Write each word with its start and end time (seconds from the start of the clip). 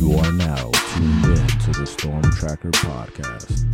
You 0.00 0.16
are 0.16 0.32
now 0.32 0.70
tuned 0.94 1.24
in 1.26 1.46
to 1.46 1.72
the 1.78 1.86
Storm 1.86 2.22
Tracker 2.32 2.70
podcast. 2.70 3.66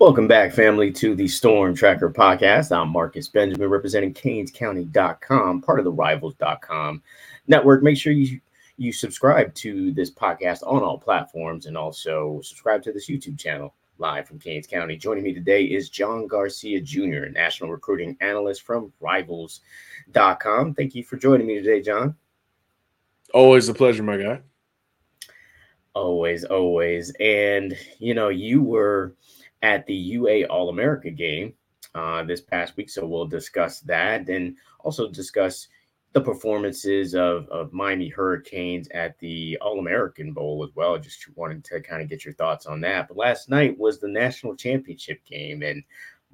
Welcome 0.00 0.26
back, 0.26 0.52
family, 0.52 0.90
to 0.94 1.14
the 1.14 1.28
Storm 1.28 1.76
Tracker 1.76 2.10
podcast. 2.10 2.76
I'm 2.76 2.88
Marcus 2.88 3.28
Benjamin, 3.28 3.68
representing 3.68 4.12
CanesCounty.com, 4.12 5.62
part 5.62 5.78
of 5.78 5.84
the 5.84 5.92
Rivals.com 5.92 7.04
network. 7.46 7.84
Make 7.84 7.96
sure 7.96 8.12
you 8.12 8.40
you 8.78 8.92
subscribe 8.92 9.54
to 9.54 9.92
this 9.92 10.10
podcast 10.10 10.64
on 10.66 10.82
all 10.82 10.98
platforms 10.98 11.66
and 11.66 11.76
also 11.76 12.40
subscribe 12.42 12.82
to 12.82 12.92
this 12.92 13.08
YouTube 13.08 13.38
channel 13.38 13.76
live 13.98 14.26
from 14.26 14.38
Canes 14.38 14.66
County. 14.66 14.96
Joining 14.96 15.24
me 15.24 15.32
today 15.32 15.64
is 15.64 15.88
John 15.88 16.26
Garcia 16.26 16.80
Jr., 16.80 17.26
national 17.30 17.70
recruiting 17.70 18.16
analyst 18.20 18.62
from 18.62 18.92
Rivals.com. 19.00 20.74
Thank 20.74 20.94
you 20.94 21.04
for 21.04 21.16
joining 21.16 21.46
me 21.46 21.56
today, 21.56 21.80
John. 21.80 22.14
Always 23.32 23.68
a 23.68 23.74
pleasure, 23.74 24.02
my 24.02 24.16
guy. 24.16 24.40
Always, 25.94 26.44
always. 26.44 27.12
And, 27.20 27.76
you 27.98 28.14
know, 28.14 28.28
you 28.28 28.62
were 28.62 29.14
at 29.62 29.86
the 29.86 29.94
UA 29.94 30.44
All 30.46 30.68
America 30.68 31.10
game 31.10 31.54
uh, 31.94 32.24
this 32.24 32.40
past 32.40 32.76
week. 32.76 32.90
So 32.90 33.06
we'll 33.06 33.26
discuss 33.26 33.80
that 33.80 34.28
and 34.28 34.56
also 34.80 35.08
discuss 35.08 35.68
the 36.14 36.20
performances 36.20 37.16
of, 37.16 37.48
of 37.48 37.72
Miami 37.72 38.08
Hurricanes 38.08 38.88
at 38.94 39.18
the 39.18 39.58
All 39.60 39.80
American 39.80 40.32
Bowl 40.32 40.64
as 40.64 40.74
well. 40.76 40.96
Just 40.96 41.26
wanted 41.36 41.64
to 41.64 41.80
kind 41.80 42.00
of 42.00 42.08
get 42.08 42.24
your 42.24 42.34
thoughts 42.34 42.66
on 42.66 42.80
that. 42.82 43.08
But 43.08 43.16
last 43.16 43.50
night 43.50 43.76
was 43.76 43.98
the 43.98 44.08
national 44.08 44.54
championship 44.54 45.24
game, 45.26 45.62
and 45.62 45.82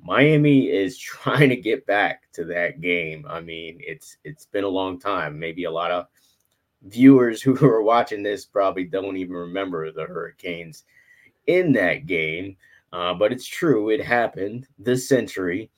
Miami 0.03 0.69
is 0.69 0.99
trying 0.99 1.49
to 1.49 1.57
get 1.57 1.87
back 1.87 2.31
to 2.35 2.45
that 2.45 2.83
game. 2.83 3.25
I 3.29 3.41
mean, 3.41 3.79
it's 3.81 4.19
it's 4.23 4.45
been 4.45 4.65
a 4.65 4.69
long 4.69 5.01
time. 5.01 5.39
Maybe 5.39 5.65
a 5.65 5.71
lot 5.71 5.91
of 5.91 6.07
viewers 6.83 7.41
who 7.43 7.57
are 7.65 7.83
watching 7.83 8.23
this 8.23 8.45
probably 8.45 8.85
don't 8.85 9.17
even 9.17 9.35
remember 9.35 9.91
the 9.91 10.05
Hurricanes 10.05 10.85
in 11.47 11.73
that 11.73 12.05
game. 12.05 12.57
Uh, 12.93 13.15
but 13.15 13.33
it's 13.33 13.47
true, 13.47 13.89
it 13.89 14.05
happened 14.05 14.67
this 14.79 15.09
century. 15.09 15.71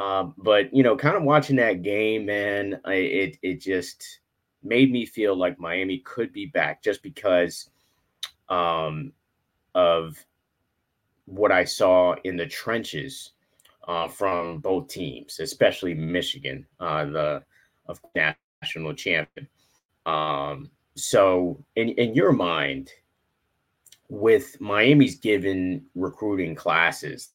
Um, 0.00 0.34
but 0.38 0.74
you 0.74 0.82
know, 0.82 0.96
kind 0.96 1.14
of 1.14 1.24
watching 1.24 1.56
that 1.56 1.82
game, 1.82 2.24
man, 2.24 2.80
I, 2.86 2.94
it 2.94 3.36
it 3.42 3.60
just 3.60 4.20
made 4.62 4.90
me 4.90 5.04
feel 5.04 5.36
like 5.36 5.60
Miami 5.60 5.98
could 5.98 6.32
be 6.32 6.46
back 6.46 6.82
just 6.82 7.02
because 7.02 7.68
um, 8.48 9.12
of 9.74 10.16
what 11.26 11.52
I 11.52 11.64
saw 11.64 12.14
in 12.24 12.36
the 12.36 12.46
trenches 12.46 13.32
uh, 13.88 14.08
from 14.08 14.60
both 14.60 14.88
teams, 14.88 15.38
especially 15.38 15.92
Michigan, 15.92 16.66
uh, 16.80 17.04
the 17.04 17.42
of 17.84 18.00
national 18.14 18.94
champion. 18.94 19.46
Um, 20.06 20.70
so, 20.94 21.62
in 21.76 21.90
in 21.90 22.14
your 22.14 22.32
mind, 22.32 22.90
with 24.08 24.58
Miami's 24.62 25.16
given 25.16 25.84
recruiting 25.94 26.54
classes 26.54 27.32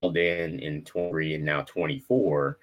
pulled 0.00 0.16
in 0.16 0.60
in 0.60 0.84
23 0.84 1.34
and 1.34 1.44
now 1.44 1.62
24. 1.62 2.58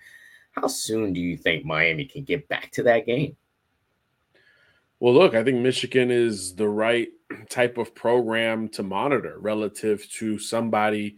How 0.51 0.67
soon 0.67 1.13
do 1.13 1.19
you 1.19 1.37
think 1.37 1.65
Miami 1.65 2.05
can 2.05 2.23
get 2.23 2.47
back 2.47 2.71
to 2.71 2.83
that 2.83 3.05
game? 3.05 3.35
Well, 4.99 5.13
look, 5.13 5.33
I 5.33 5.43
think 5.43 5.57
Michigan 5.57 6.11
is 6.11 6.55
the 6.55 6.69
right 6.69 7.09
type 7.49 7.77
of 7.77 7.95
program 7.95 8.69
to 8.69 8.83
monitor 8.83 9.37
relative 9.39 10.09
to 10.13 10.37
somebody 10.37 11.17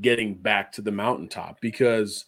getting 0.00 0.34
back 0.34 0.72
to 0.72 0.82
the 0.82 0.92
mountaintop 0.92 1.60
because 1.60 2.26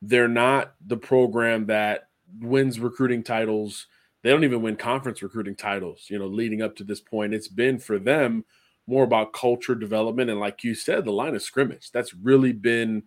they're 0.00 0.28
not 0.28 0.74
the 0.86 0.96
program 0.96 1.66
that 1.66 2.08
wins 2.40 2.80
recruiting 2.80 3.22
titles. 3.22 3.86
They 4.22 4.30
don't 4.30 4.44
even 4.44 4.62
win 4.62 4.76
conference 4.76 5.22
recruiting 5.22 5.56
titles, 5.56 6.06
you 6.08 6.18
know, 6.18 6.26
leading 6.26 6.62
up 6.62 6.76
to 6.76 6.84
this 6.84 7.00
point. 7.00 7.34
It's 7.34 7.48
been 7.48 7.78
for 7.78 7.98
them 7.98 8.44
more 8.88 9.04
about 9.04 9.34
culture 9.34 9.74
development. 9.74 10.30
And 10.30 10.40
like 10.40 10.64
you 10.64 10.74
said, 10.74 11.04
the 11.04 11.12
line 11.12 11.34
of 11.34 11.42
scrimmage. 11.42 11.90
That's 11.92 12.14
really 12.14 12.52
been 12.52 13.02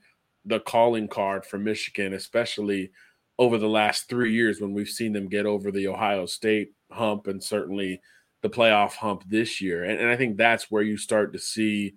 the 0.45 0.59
calling 0.59 1.07
card 1.07 1.43
for 1.43 1.57
Michigan, 1.57 2.13
especially 2.13 2.91
over 3.39 3.57
the 3.57 3.67
last 3.67 4.07
three 4.07 4.31
years 4.31 4.61
when 4.61 4.73
we've 4.73 4.87
seen 4.87 5.11
them 5.11 5.27
get 5.27 5.47
over 5.47 5.71
the 5.71 5.87
Ohio 5.87 6.27
State 6.27 6.73
hump 6.91 7.25
and 7.25 7.43
certainly 7.43 7.99
the 8.43 8.49
playoff 8.49 8.93
hump 8.93 9.23
this 9.27 9.59
year. 9.59 9.83
And, 9.83 9.99
and 9.99 10.09
I 10.09 10.15
think 10.15 10.37
that's 10.37 10.69
where 10.69 10.83
you 10.83 10.97
start 10.97 11.33
to 11.33 11.39
see, 11.39 11.95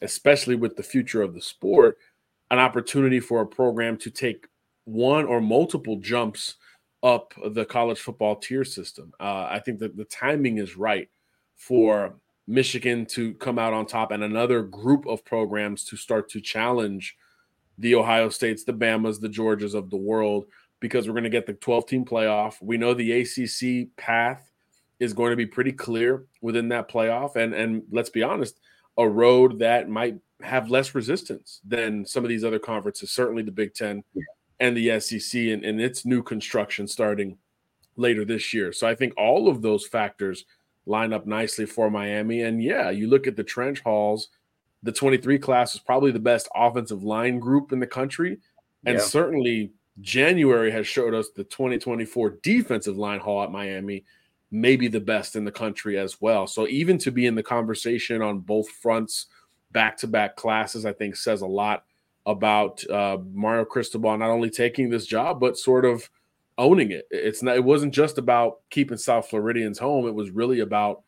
especially 0.00 0.54
with 0.54 0.76
the 0.76 0.82
future 0.84 1.22
of 1.22 1.34
the 1.34 1.42
sport, 1.42 1.98
an 2.52 2.60
opportunity 2.60 3.18
for 3.18 3.40
a 3.40 3.46
program 3.46 3.96
to 3.98 4.10
take 4.10 4.46
one 4.84 5.24
or 5.24 5.40
multiple 5.40 5.96
jumps 5.96 6.54
up 7.02 7.34
the 7.50 7.64
college 7.64 7.98
football 7.98 8.36
tier 8.36 8.64
system. 8.64 9.12
Uh, 9.18 9.48
I 9.50 9.58
think 9.58 9.80
that 9.80 9.96
the 9.96 10.04
timing 10.04 10.58
is 10.58 10.76
right 10.76 11.08
for 11.56 12.14
Michigan 12.46 13.06
to 13.06 13.34
come 13.34 13.58
out 13.58 13.72
on 13.72 13.86
top 13.86 14.10
and 14.10 14.22
another 14.22 14.62
group 14.62 15.06
of 15.06 15.24
programs 15.24 15.84
to 15.84 15.96
start 15.96 16.28
to 16.30 16.40
challenge 16.40 17.16
the 17.78 17.94
Ohio 17.94 18.28
States, 18.28 18.64
the 18.64 18.72
Bamas, 18.72 19.20
the 19.20 19.28
Georgias 19.28 19.74
of 19.74 19.90
the 19.90 19.96
world 19.96 20.44
because 20.80 21.06
we're 21.06 21.14
going 21.14 21.24
to 21.24 21.30
get 21.30 21.46
the 21.46 21.54
12 21.54 21.86
team 21.86 22.04
playoff. 22.04 22.56
We 22.60 22.76
know 22.76 22.92
the 22.92 23.12
ACC 23.12 23.96
path 23.96 24.50
is 25.00 25.14
going 25.14 25.30
to 25.30 25.36
be 25.36 25.46
pretty 25.46 25.72
clear 25.72 26.26
within 26.40 26.68
that 26.68 26.90
playoff 26.90 27.36
and 27.36 27.54
and 27.54 27.82
let's 27.90 28.10
be 28.10 28.22
honest, 28.22 28.60
a 28.98 29.08
road 29.08 29.58
that 29.60 29.88
might 29.88 30.16
have 30.42 30.70
less 30.70 30.94
resistance 30.94 31.60
than 31.66 32.04
some 32.04 32.24
of 32.24 32.28
these 32.28 32.44
other 32.44 32.58
conferences, 32.58 33.10
certainly 33.10 33.42
the 33.42 33.50
Big 33.50 33.74
10 33.74 34.04
and 34.60 34.76
the 34.76 35.00
SEC 35.00 35.40
and, 35.40 35.64
and 35.64 35.80
its 35.80 36.04
new 36.04 36.22
construction 36.22 36.86
starting 36.86 37.38
later 37.96 38.24
this 38.24 38.52
year. 38.52 38.72
So 38.72 38.86
I 38.86 38.94
think 38.94 39.14
all 39.16 39.48
of 39.48 39.62
those 39.62 39.86
factors– 39.86 40.44
line 40.86 41.12
up 41.12 41.26
nicely 41.26 41.66
for 41.66 41.90
Miami. 41.90 42.42
And 42.42 42.62
yeah, 42.62 42.90
you 42.90 43.08
look 43.08 43.26
at 43.26 43.36
the 43.36 43.44
trench 43.44 43.80
hauls, 43.80 44.28
the 44.82 44.92
23 44.92 45.38
class 45.38 45.74
is 45.74 45.80
probably 45.80 46.10
the 46.10 46.18
best 46.18 46.48
offensive 46.54 47.02
line 47.02 47.38
group 47.38 47.72
in 47.72 47.80
the 47.80 47.86
country. 47.86 48.38
And 48.84 48.98
yeah. 48.98 49.04
certainly 49.04 49.72
January 50.00 50.70
has 50.70 50.86
showed 50.86 51.14
us 51.14 51.28
the 51.34 51.44
2024 51.44 52.38
defensive 52.42 52.98
line 52.98 53.20
haul 53.20 53.42
at 53.42 53.50
Miami 53.50 54.04
maybe 54.50 54.86
the 54.86 55.00
best 55.00 55.34
in 55.34 55.44
the 55.44 55.50
country 55.50 55.98
as 55.98 56.20
well. 56.20 56.46
So 56.46 56.68
even 56.68 56.96
to 56.98 57.10
be 57.10 57.26
in 57.26 57.34
the 57.34 57.42
conversation 57.42 58.22
on 58.22 58.38
both 58.38 58.68
fronts, 58.68 59.26
back 59.72 59.96
to 59.96 60.06
back 60.06 60.36
classes, 60.36 60.86
I 60.86 60.92
think 60.92 61.16
says 61.16 61.40
a 61.40 61.46
lot 61.46 61.84
about 62.24 62.88
uh, 62.88 63.18
Mario 63.32 63.64
Cristobal 63.64 64.16
not 64.16 64.30
only 64.30 64.50
taking 64.50 64.90
this 64.90 65.06
job, 65.06 65.40
but 65.40 65.58
sort 65.58 65.84
of– 65.84 66.08
owning 66.58 66.90
it. 66.90 67.06
It's 67.10 67.42
not. 67.42 67.56
It 67.56 67.64
wasn't 67.64 67.94
just 67.94 68.18
about 68.18 68.60
keeping 68.70 68.96
South 68.96 69.28
Floridians 69.28 69.78
home. 69.78 70.06
It 70.06 70.14
was 70.14 70.30
really 70.30 70.60
about 70.60 71.02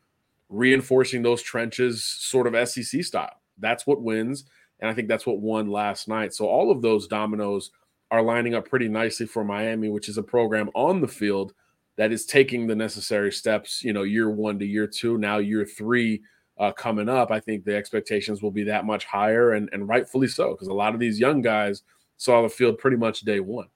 reinforcing 0.48 1.22
those 1.22 1.42
trenches, 1.42 2.04
sort 2.04 2.46
of 2.46 2.68
SEC 2.68 3.02
style. 3.04 3.42
That's 3.58 3.86
what 3.86 4.02
wins, 4.02 4.44
and 4.80 4.90
I 4.90 4.94
think 4.94 5.08
that's 5.08 5.26
what 5.26 5.40
won 5.40 5.68
last 5.68 6.08
night. 6.08 6.34
So 6.34 6.46
all 6.46 6.70
of 6.70 6.82
those 6.82 7.06
dominoes 7.06 7.70
are 8.10 8.22
lining 8.22 8.54
up 8.54 8.68
pretty 8.68 8.88
nicely 8.88 9.26
for 9.26 9.44
Miami, 9.44 9.88
which 9.88 10.08
is 10.08 10.18
a 10.18 10.22
program 10.22 10.70
on 10.74 11.00
the 11.00 11.08
field 11.08 11.52
that 11.96 12.12
is 12.12 12.26
taking 12.26 12.66
the 12.66 12.76
necessary 12.76 13.32
steps. 13.32 13.82
You 13.82 13.92
know, 13.92 14.02
year 14.02 14.30
one 14.30 14.58
to 14.58 14.66
year 14.66 14.86
two, 14.86 15.18
now 15.18 15.38
year 15.38 15.64
three. 15.64 16.22
Uh, 16.58 16.72
coming 16.72 17.06
up, 17.06 17.30
I 17.30 17.38
think 17.38 17.64
the 17.66 17.76
expectations 17.76 18.40
will 18.40 18.50
be 18.50 18.64
that 18.64 18.86
much 18.86 19.04
higher, 19.04 19.52
and, 19.52 19.68
and 19.74 19.86
rightfully 19.86 20.26
so, 20.26 20.52
because 20.52 20.68
a 20.68 20.72
lot 20.72 20.94
of 20.94 21.00
these 21.00 21.20
young 21.20 21.42
guys 21.42 21.82
saw 22.16 22.40
the 22.40 22.48
field 22.48 22.78
pretty 22.78 22.96
much 22.96 23.20
day 23.20 23.40
one. 23.40 23.68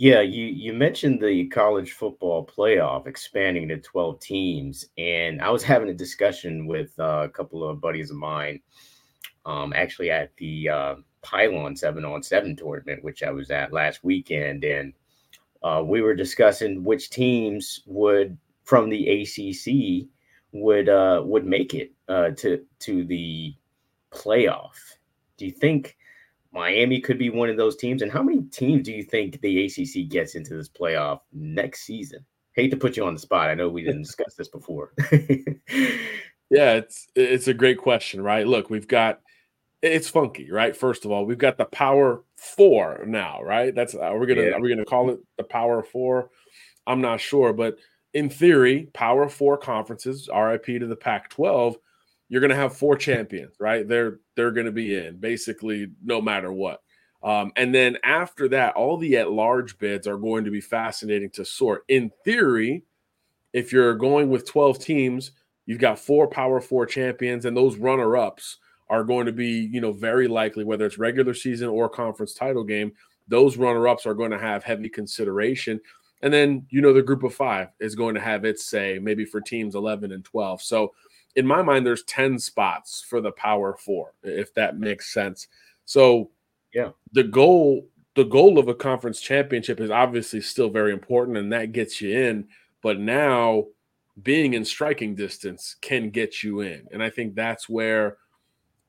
Yeah, 0.00 0.22
you 0.22 0.46
you 0.46 0.72
mentioned 0.72 1.20
the 1.20 1.46
college 1.48 1.92
football 1.92 2.46
playoff 2.46 3.06
expanding 3.06 3.68
to 3.68 3.76
12 3.78 4.18
teams, 4.18 4.86
and 4.96 5.42
I 5.42 5.50
was 5.50 5.62
having 5.62 5.90
a 5.90 5.94
discussion 5.94 6.66
with 6.66 6.98
uh, 6.98 7.24
a 7.24 7.28
couple 7.28 7.62
of 7.68 7.82
buddies 7.82 8.10
of 8.10 8.16
mine, 8.16 8.60
um, 9.46 9.74
actually 9.74 10.10
at 10.10 10.34
the 10.38 10.70
uh, 10.70 10.94
Pylon 11.22 11.76
Seven 11.76 12.06
on 12.06 12.22
Seven 12.22 12.56
tournament, 12.56 13.04
which 13.04 13.22
I 13.22 13.30
was 13.30 13.50
at 13.50 13.74
last 13.74 14.02
weekend, 14.02 14.64
and 14.64 14.94
uh, 15.62 15.82
we 15.86 16.02
were 16.02 16.14
discussing 16.14 16.84
which 16.84 17.10
teams 17.10 17.82
would 17.86 18.38
from 18.64 18.90
the 18.90 19.08
ACC 19.08 20.08
would 20.52 20.88
uh, 20.88 21.22
would 21.26 21.46
make 21.46 21.74
it 21.74 21.92
uh, 22.08 22.30
to 22.38 22.64
to 22.80 23.04
the 23.04 23.54
playoff. 24.12 24.76
Do 25.36 25.46
you 25.46 25.52
think? 25.52 25.98
Miami 26.52 27.00
could 27.00 27.18
be 27.18 27.30
one 27.30 27.48
of 27.48 27.56
those 27.56 27.76
teams. 27.76 28.02
And 28.02 28.10
how 28.10 28.22
many 28.22 28.42
teams 28.42 28.84
do 28.84 28.92
you 28.92 29.04
think 29.04 29.40
the 29.40 29.66
ACC 29.66 30.08
gets 30.08 30.34
into 30.34 30.54
this 30.54 30.68
playoff 30.68 31.20
next 31.32 31.82
season? 31.82 32.24
Hate 32.52 32.70
to 32.70 32.76
put 32.76 32.96
you 32.96 33.04
on 33.04 33.14
the 33.14 33.20
spot. 33.20 33.48
I 33.48 33.54
know 33.54 33.68
we 33.68 33.82
didn't 33.82 34.02
discuss 34.02 34.34
this 34.34 34.48
before. 34.48 34.92
yeah, 36.50 36.74
it's 36.74 37.06
it's 37.14 37.46
a 37.46 37.54
great 37.54 37.78
question, 37.78 38.20
right? 38.22 38.46
Look, 38.46 38.70
we've 38.70 38.88
got 38.88 39.20
it's 39.82 40.10
funky, 40.10 40.50
right? 40.50 40.76
First 40.76 41.04
of 41.04 41.10
all, 41.10 41.24
we've 41.24 41.38
got 41.38 41.56
the 41.56 41.64
Power 41.64 42.24
Four 42.36 43.04
now, 43.06 43.40
right? 43.42 43.74
That's 43.74 43.94
are 43.94 44.18
we 44.18 44.26
gonna 44.26 44.42
yeah. 44.42 44.50
are 44.50 44.60
we 44.60 44.68
gonna 44.68 44.84
call 44.84 45.10
it 45.10 45.20
the 45.36 45.44
Power 45.44 45.82
Four? 45.82 46.30
I'm 46.86 47.00
not 47.00 47.20
sure, 47.20 47.52
but 47.52 47.76
in 48.12 48.28
theory, 48.28 48.88
Power 48.92 49.28
Four 49.28 49.56
conferences, 49.56 50.28
RIP 50.34 50.66
to 50.66 50.86
the 50.86 50.96
Pac-12 50.96 51.76
you're 52.30 52.40
going 52.40 52.50
to 52.50 52.56
have 52.56 52.76
four 52.76 52.96
champions, 52.96 53.56
right? 53.58 53.86
They're 53.86 54.20
they're 54.36 54.52
going 54.52 54.66
to 54.66 54.72
be 54.72 54.96
in 54.96 55.18
basically 55.18 55.88
no 56.02 56.22
matter 56.22 56.50
what. 56.50 56.80
Um, 57.22 57.52
and 57.56 57.74
then 57.74 57.98
after 58.02 58.48
that, 58.48 58.76
all 58.76 58.96
the 58.96 59.18
at 59.18 59.30
large 59.30 59.76
bids 59.76 60.06
are 60.06 60.16
going 60.16 60.44
to 60.44 60.50
be 60.50 60.62
fascinating 60.62 61.28
to 61.30 61.44
sort. 61.44 61.84
In 61.88 62.10
theory, 62.24 62.84
if 63.52 63.72
you're 63.72 63.94
going 63.94 64.30
with 64.30 64.46
12 64.46 64.78
teams, 64.78 65.32
you've 65.66 65.80
got 65.80 65.98
four 65.98 66.26
Power 66.28 66.60
Four 66.60 66.86
champions, 66.86 67.44
and 67.44 67.54
those 67.54 67.76
runner 67.76 68.16
ups 68.16 68.58
are 68.88 69.04
going 69.04 69.26
to 69.26 69.32
be, 69.32 69.68
you 69.72 69.80
know, 69.80 69.92
very 69.92 70.28
likely, 70.28 70.64
whether 70.64 70.86
it's 70.86 70.98
regular 70.98 71.34
season 71.34 71.68
or 71.68 71.88
conference 71.88 72.32
title 72.32 72.64
game, 72.64 72.92
those 73.28 73.56
runner 73.56 73.86
ups 73.86 74.06
are 74.06 74.14
going 74.14 74.30
to 74.30 74.38
have 74.38 74.64
heavy 74.64 74.88
consideration. 74.88 75.80
And 76.22 76.32
then, 76.32 76.66
you 76.70 76.80
know, 76.80 76.92
the 76.92 77.02
group 77.02 77.22
of 77.22 77.34
five 77.34 77.68
is 77.80 77.94
going 77.94 78.14
to 78.14 78.20
have 78.20 78.44
its 78.44 78.66
say, 78.66 78.98
maybe 79.00 79.24
for 79.24 79.40
teams 79.40 79.74
11 79.74 80.12
and 80.12 80.24
12. 80.24 80.62
So, 80.62 80.92
in 81.36 81.46
my 81.46 81.62
mind, 81.62 81.86
there's 81.86 82.04
10 82.04 82.38
spots 82.38 83.04
for 83.08 83.20
the 83.20 83.32
Power 83.32 83.76
Four, 83.76 84.14
if 84.22 84.52
that 84.54 84.78
makes 84.78 85.12
sense. 85.12 85.48
So, 85.84 86.30
yeah, 86.72 86.90
the 87.12 87.24
goal 87.24 87.86
the 88.16 88.24
goal 88.24 88.58
of 88.58 88.68
a 88.68 88.74
conference 88.74 89.20
championship 89.20 89.80
is 89.80 89.90
obviously 89.90 90.40
still 90.40 90.68
very 90.68 90.92
important 90.92 91.36
and 91.36 91.52
that 91.52 91.72
gets 91.72 92.00
you 92.00 92.18
in 92.18 92.46
but 92.82 92.98
now 92.98 93.64
being 94.22 94.54
in 94.54 94.64
striking 94.64 95.14
distance 95.14 95.76
can 95.80 96.10
get 96.10 96.42
you 96.42 96.60
in. 96.60 96.86
And 96.92 97.02
i 97.02 97.10
think 97.10 97.34
that's 97.34 97.68
where 97.68 98.18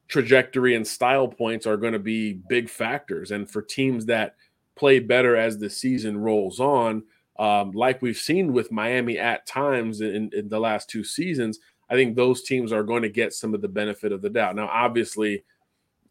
trajectory 0.07 0.75
and 0.75 0.85
style 0.85 1.27
points 1.27 1.65
are 1.65 1.77
going 1.77 1.93
to 1.93 1.99
be 1.99 2.33
big 2.49 2.69
factors. 2.69 3.31
And 3.31 3.49
for 3.49 3.61
teams 3.61 4.05
that 4.07 4.35
play 4.75 4.99
better 4.99 5.37
as 5.37 5.57
the 5.57 5.69
season 5.69 6.17
rolls 6.17 6.59
on 6.59 7.03
um, 7.39 7.71
like 7.71 8.01
we've 8.01 8.17
seen 8.17 8.53
with 8.53 8.71
miami 8.71 9.17
at 9.17 9.47
times 9.47 10.01
in, 10.01 10.29
in 10.33 10.49
the 10.49 10.59
last 10.59 10.89
two 10.89 11.03
seasons 11.03 11.59
i 11.91 11.93
think 11.93 12.15
those 12.15 12.41
teams 12.41 12.71
are 12.71 12.83
going 12.83 13.03
to 13.03 13.09
get 13.09 13.33
some 13.33 13.53
of 13.53 13.61
the 13.61 13.67
benefit 13.67 14.11
of 14.11 14.23
the 14.23 14.29
doubt 14.29 14.55
now 14.55 14.67
obviously 14.67 15.43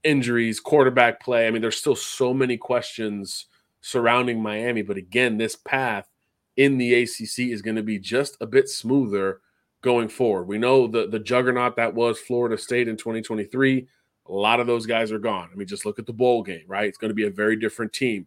injuries, 0.05 0.61
quarterback 0.61 1.21
play. 1.21 1.47
I 1.47 1.51
mean, 1.51 1.63
there's 1.63 1.77
still 1.77 1.97
so 1.97 2.33
many 2.33 2.57
questions 2.57 3.47
surrounding 3.81 4.43
Miami. 4.43 4.83
But 4.83 4.97
again, 4.97 5.39
this 5.39 5.57
path 5.57 6.09
in 6.57 6.79
the 6.79 6.95
ACC 6.95 7.51
is 7.51 7.63
going 7.63 7.77
to 7.77 7.83
be 7.83 7.99
just 7.99 8.37
a 8.41 8.47
bit 8.47 8.69
smoother 8.69 9.41
going 9.83 10.09
forward. 10.09 10.45
We 10.45 10.59
know 10.59 10.87
the, 10.87 11.07
the 11.09 11.19
juggernaut 11.19 11.77
that 11.77 11.95
was 11.95 12.19
Florida 12.19 12.59
State 12.59 12.89
in 12.89 12.97
2023. 12.97 13.89
A 14.27 14.33
lot 14.33 14.61
of 14.61 14.67
those 14.67 14.87
guys 14.87 15.11
are 15.11 15.19
gone. 15.19 15.49
I 15.53 15.57
mean, 15.57 15.67
just 15.67 15.87
look 15.87 15.99
at 15.99 16.07
the 16.07 16.13
bowl 16.13 16.43
game, 16.43 16.65
right? 16.67 16.89
It's 16.89 16.99
going 16.99 17.11
to 17.11 17.15
be 17.15 17.27
a 17.27 17.31
very 17.31 17.57
different 17.57 17.93
team. 17.93 18.27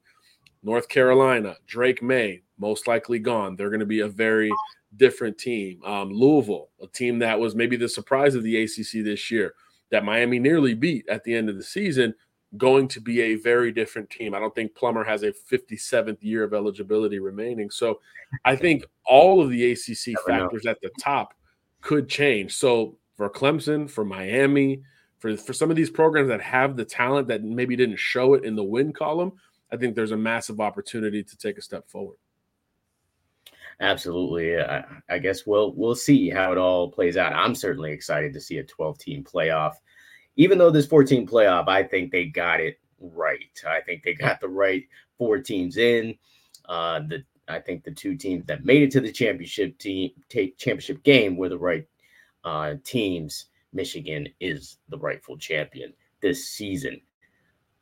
North 0.64 0.88
Carolina, 0.88 1.56
Drake 1.68 2.02
Maye, 2.02 2.42
most 2.58 2.88
likely 2.88 3.20
gone. 3.20 3.56
They're 3.56 3.70
going 3.70 3.82
to 3.82 3.86
be 3.86 4.00
a 4.00 4.08
very 4.08 4.52
different 4.98 5.38
team. 5.38 5.84
Um, 5.84 6.12
Louisville, 6.12 6.70
a 6.82 6.88
team 6.88 7.20
that 7.20 7.40
was 7.40 7.56
maybe 7.56 7.76
the 7.76 7.90
surprise 7.90 8.36
of 8.36 8.44
the 8.44 8.64
ACC 8.64 9.04
this 9.04 9.32
year 9.32 9.54
that 9.92 10.04
Miami 10.04 10.40
nearly 10.40 10.74
beat 10.74 11.08
at 11.08 11.24
the 11.24 11.36
end 11.36 11.50
of 11.50 11.58
the 11.58 11.64
season 11.64 12.14
going 12.58 12.88
to 12.88 13.02
be 13.02 13.22
a 13.22 13.36
very 13.36 13.72
different 13.72 14.10
team. 14.10 14.34
I 14.34 14.40
don't 14.40 14.54
think 14.54 14.76
Plummer 14.76 15.04
has 15.04 15.24
a 15.24 15.32
57th 15.32 16.18
year 16.22 16.44
of 16.44 16.54
eligibility 16.54 17.20
remaining. 17.20 17.70
So 17.70 18.00
I 18.46 18.56
think 18.56 18.86
all 19.06 19.42
of 19.42 19.50
the 19.50 19.72
ACC 19.72 20.16
factors 20.28 20.66
at 20.66 20.80
the 20.82 20.92
top 21.00 21.34
could 21.82 22.08
change. 22.08 22.56
So 22.56 22.98
for 23.16 23.30
Clemson, 23.30 23.90
for 23.90 24.06
Miami, 24.06 24.84
for, 25.18 25.36
for 25.36 25.54
some 25.54 25.70
of 25.70 25.76
these 25.76 25.90
programs 25.90 26.30
that 26.30 26.42
have 26.42 26.76
the 26.76 26.86
talent 26.86 27.28
that 27.30 27.44
maybe 27.44 27.76
didn't 27.76 27.98
show 27.98 28.34
it 28.36 28.44
in 28.44 28.56
the 28.56 28.64
win 28.64 28.94
column, 28.94 29.34
I 29.72 29.78
think 29.78 29.96
there's 29.96 30.12
a 30.12 30.18
massive 30.18 30.60
opportunity 30.60 31.24
to 31.24 31.38
take 31.38 31.58
a 31.58 31.62
step 31.62 31.90
forward. 31.90 32.18
Absolutely. 33.84 34.58
I, 34.58 34.86
I, 35.10 35.20
guess 35.20 35.46
we'll 35.46 35.74
we'll 35.74 35.94
see 35.94 36.30
how 36.30 36.54
it 36.54 36.58
all 36.58 36.90
plays 36.90 37.18
out. 37.18 37.34
I'm 37.34 37.54
certainly 37.54 37.92
excited 37.92 38.32
to 38.34 38.40
see 38.40 38.60
a 38.60 38.64
12 38.64 38.98
team 38.98 39.26
playoff. 39.26 39.74
Even 40.38 40.58
though 40.58 40.72
this 40.72 40.88
14 40.88 41.28
playoff, 41.28 41.68
I 41.68 41.84
think 41.84 42.10
they 42.10 42.26
got 42.26 42.62
it 42.62 42.80
right. 43.02 43.62
I 43.68 43.82
think 43.82 44.04
they 44.04 44.14
got 44.14 44.40
the 44.40 44.48
right 44.48 44.86
four 45.18 45.40
teams 45.40 45.76
in. 45.76 46.16
Uh, 46.64 47.02
the 47.02 47.26
I 47.50 47.60
think 47.60 47.84
the 47.84 47.92
two 47.92 48.16
teams 48.16 48.46
that 48.46 48.64
made 48.64 48.84
it 48.84 48.92
to 48.92 49.02
the 49.02 49.12
championship 49.12 49.78
team 49.80 50.12
take 50.30 50.58
championship 50.58 51.04
game 51.04 51.36
were 51.36 51.50
the 51.50 51.58
right 51.58 51.86
uh, 52.46 52.76
teams. 52.86 53.48
Michigan 53.74 54.30
is 54.40 54.78
the 54.88 54.98
rightful 54.98 55.38
champion 55.38 55.92
this 56.22 56.48
season 56.48 57.02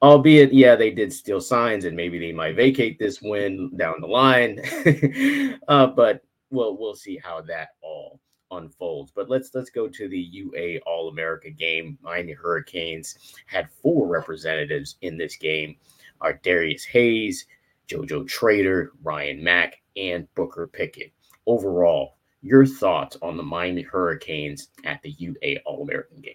albeit 0.01 0.51
yeah 0.51 0.75
they 0.75 0.89
did 0.91 1.13
steal 1.13 1.41
signs 1.41 1.85
and 1.85 1.95
maybe 1.95 2.17
they 2.17 2.31
might 2.31 2.55
vacate 2.55 2.97
this 2.97 3.21
win 3.21 3.75
down 3.77 3.95
the 3.99 4.07
line. 4.07 4.59
Uh, 5.67 5.87
but 5.87 6.23
well 6.49 6.75
we'll 6.75 6.95
see 6.95 7.17
how 7.23 7.39
that 7.39 7.69
all 7.81 8.19
unfolds. 8.49 9.11
But 9.11 9.29
let's 9.29 9.53
let's 9.53 9.69
go 9.69 9.87
to 9.87 10.09
the 10.09 10.19
ua 10.19 10.79
all 10.85 11.09
america 11.09 11.49
game. 11.49 11.97
Miami 12.01 12.33
hurricanes 12.33 13.17
had 13.45 13.69
four 13.81 14.07
representatives 14.07 14.97
in 15.01 15.17
this 15.17 15.35
game 15.35 15.75
Adarius 16.21 16.85
hayes 16.85 17.45
jojo 17.87 18.27
trader 18.27 18.91
ryan 19.03 19.43
mack 19.43 19.81
and 19.95 20.27
booker 20.35 20.67
pickett. 20.67 21.13
Overall 21.45 22.17
your 22.41 22.65
thoughts 22.65 23.17
on 23.21 23.37
the 23.37 23.43
miami 23.43 23.83
hurricanes 23.83 24.69
at 24.83 25.01
the 25.03 25.11
ua 25.11 25.55
all 25.65 25.83
american 25.83 26.19
game? 26.21 26.33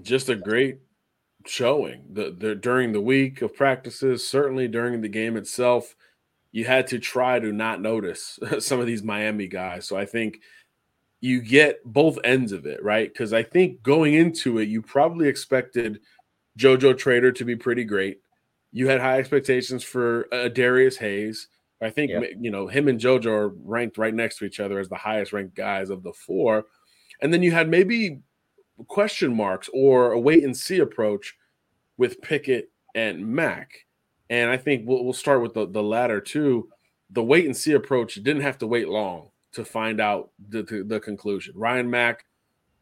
Just 0.00 0.28
a 0.28 0.36
great 0.36 0.78
showing 1.46 2.04
the, 2.12 2.34
the 2.36 2.54
during 2.54 2.92
the 2.92 3.00
week 3.00 3.42
of 3.42 3.54
practices, 3.54 4.26
certainly 4.26 4.68
during 4.68 5.00
the 5.00 5.08
game 5.08 5.36
itself, 5.36 5.94
you 6.52 6.64
had 6.64 6.86
to 6.88 6.98
try 6.98 7.38
to 7.38 7.52
not 7.52 7.80
notice 7.80 8.38
some 8.58 8.80
of 8.80 8.86
these 8.86 9.02
Miami 9.02 9.48
guys. 9.48 9.86
So 9.86 9.96
I 9.96 10.04
think 10.04 10.40
you 11.20 11.40
get 11.40 11.82
both 11.84 12.18
ends 12.24 12.52
of 12.52 12.66
it, 12.66 12.82
right? 12.82 13.10
Because 13.10 13.32
I 13.32 13.42
think 13.42 13.82
going 13.82 14.14
into 14.14 14.58
it, 14.58 14.68
you 14.68 14.82
probably 14.82 15.28
expected 15.28 16.00
JoJo 16.58 16.98
Trader 16.98 17.32
to 17.32 17.44
be 17.44 17.56
pretty 17.56 17.84
great. 17.84 18.20
You 18.72 18.88
had 18.88 19.00
high 19.00 19.18
expectations 19.18 19.84
for 19.84 20.26
uh, 20.32 20.48
Darius 20.48 20.96
Hayes. 20.96 21.48
I 21.80 21.90
think 21.90 22.10
yep. 22.10 22.24
you 22.38 22.50
know 22.50 22.66
him 22.68 22.88
and 22.88 22.98
JoJo 22.98 23.26
are 23.26 23.48
ranked 23.48 23.98
right 23.98 24.14
next 24.14 24.38
to 24.38 24.44
each 24.44 24.60
other 24.60 24.78
as 24.78 24.88
the 24.88 24.96
highest 24.96 25.32
ranked 25.32 25.54
guys 25.54 25.90
of 25.90 26.02
the 26.02 26.12
four. 26.12 26.64
And 27.20 27.32
then 27.32 27.42
you 27.42 27.52
had 27.52 27.68
maybe 27.68 28.20
question 28.88 29.34
marks 29.34 29.68
or 29.72 30.12
a 30.12 30.18
wait 30.18 30.44
and 30.44 30.56
see 30.56 30.78
approach 30.78 31.36
with 31.96 32.20
Pickett 32.22 32.70
and 32.94 33.26
Mack. 33.26 33.86
And 34.30 34.50
I 34.50 34.56
think 34.56 34.86
we'll, 34.86 35.04
we'll 35.04 35.12
start 35.12 35.42
with 35.42 35.54
the, 35.54 35.66
the 35.66 35.82
latter 35.82 36.20
too. 36.20 36.68
The 37.10 37.22
wait 37.22 37.44
and 37.44 37.56
see 37.56 37.72
approach 37.72 38.14
didn't 38.14 38.42
have 38.42 38.58
to 38.58 38.66
wait 38.66 38.88
long 38.88 39.28
to 39.52 39.64
find 39.64 40.00
out 40.00 40.30
the, 40.48 40.62
the, 40.62 40.82
the 40.82 41.00
conclusion. 41.00 41.54
Ryan 41.56 41.90
Mack 41.90 42.24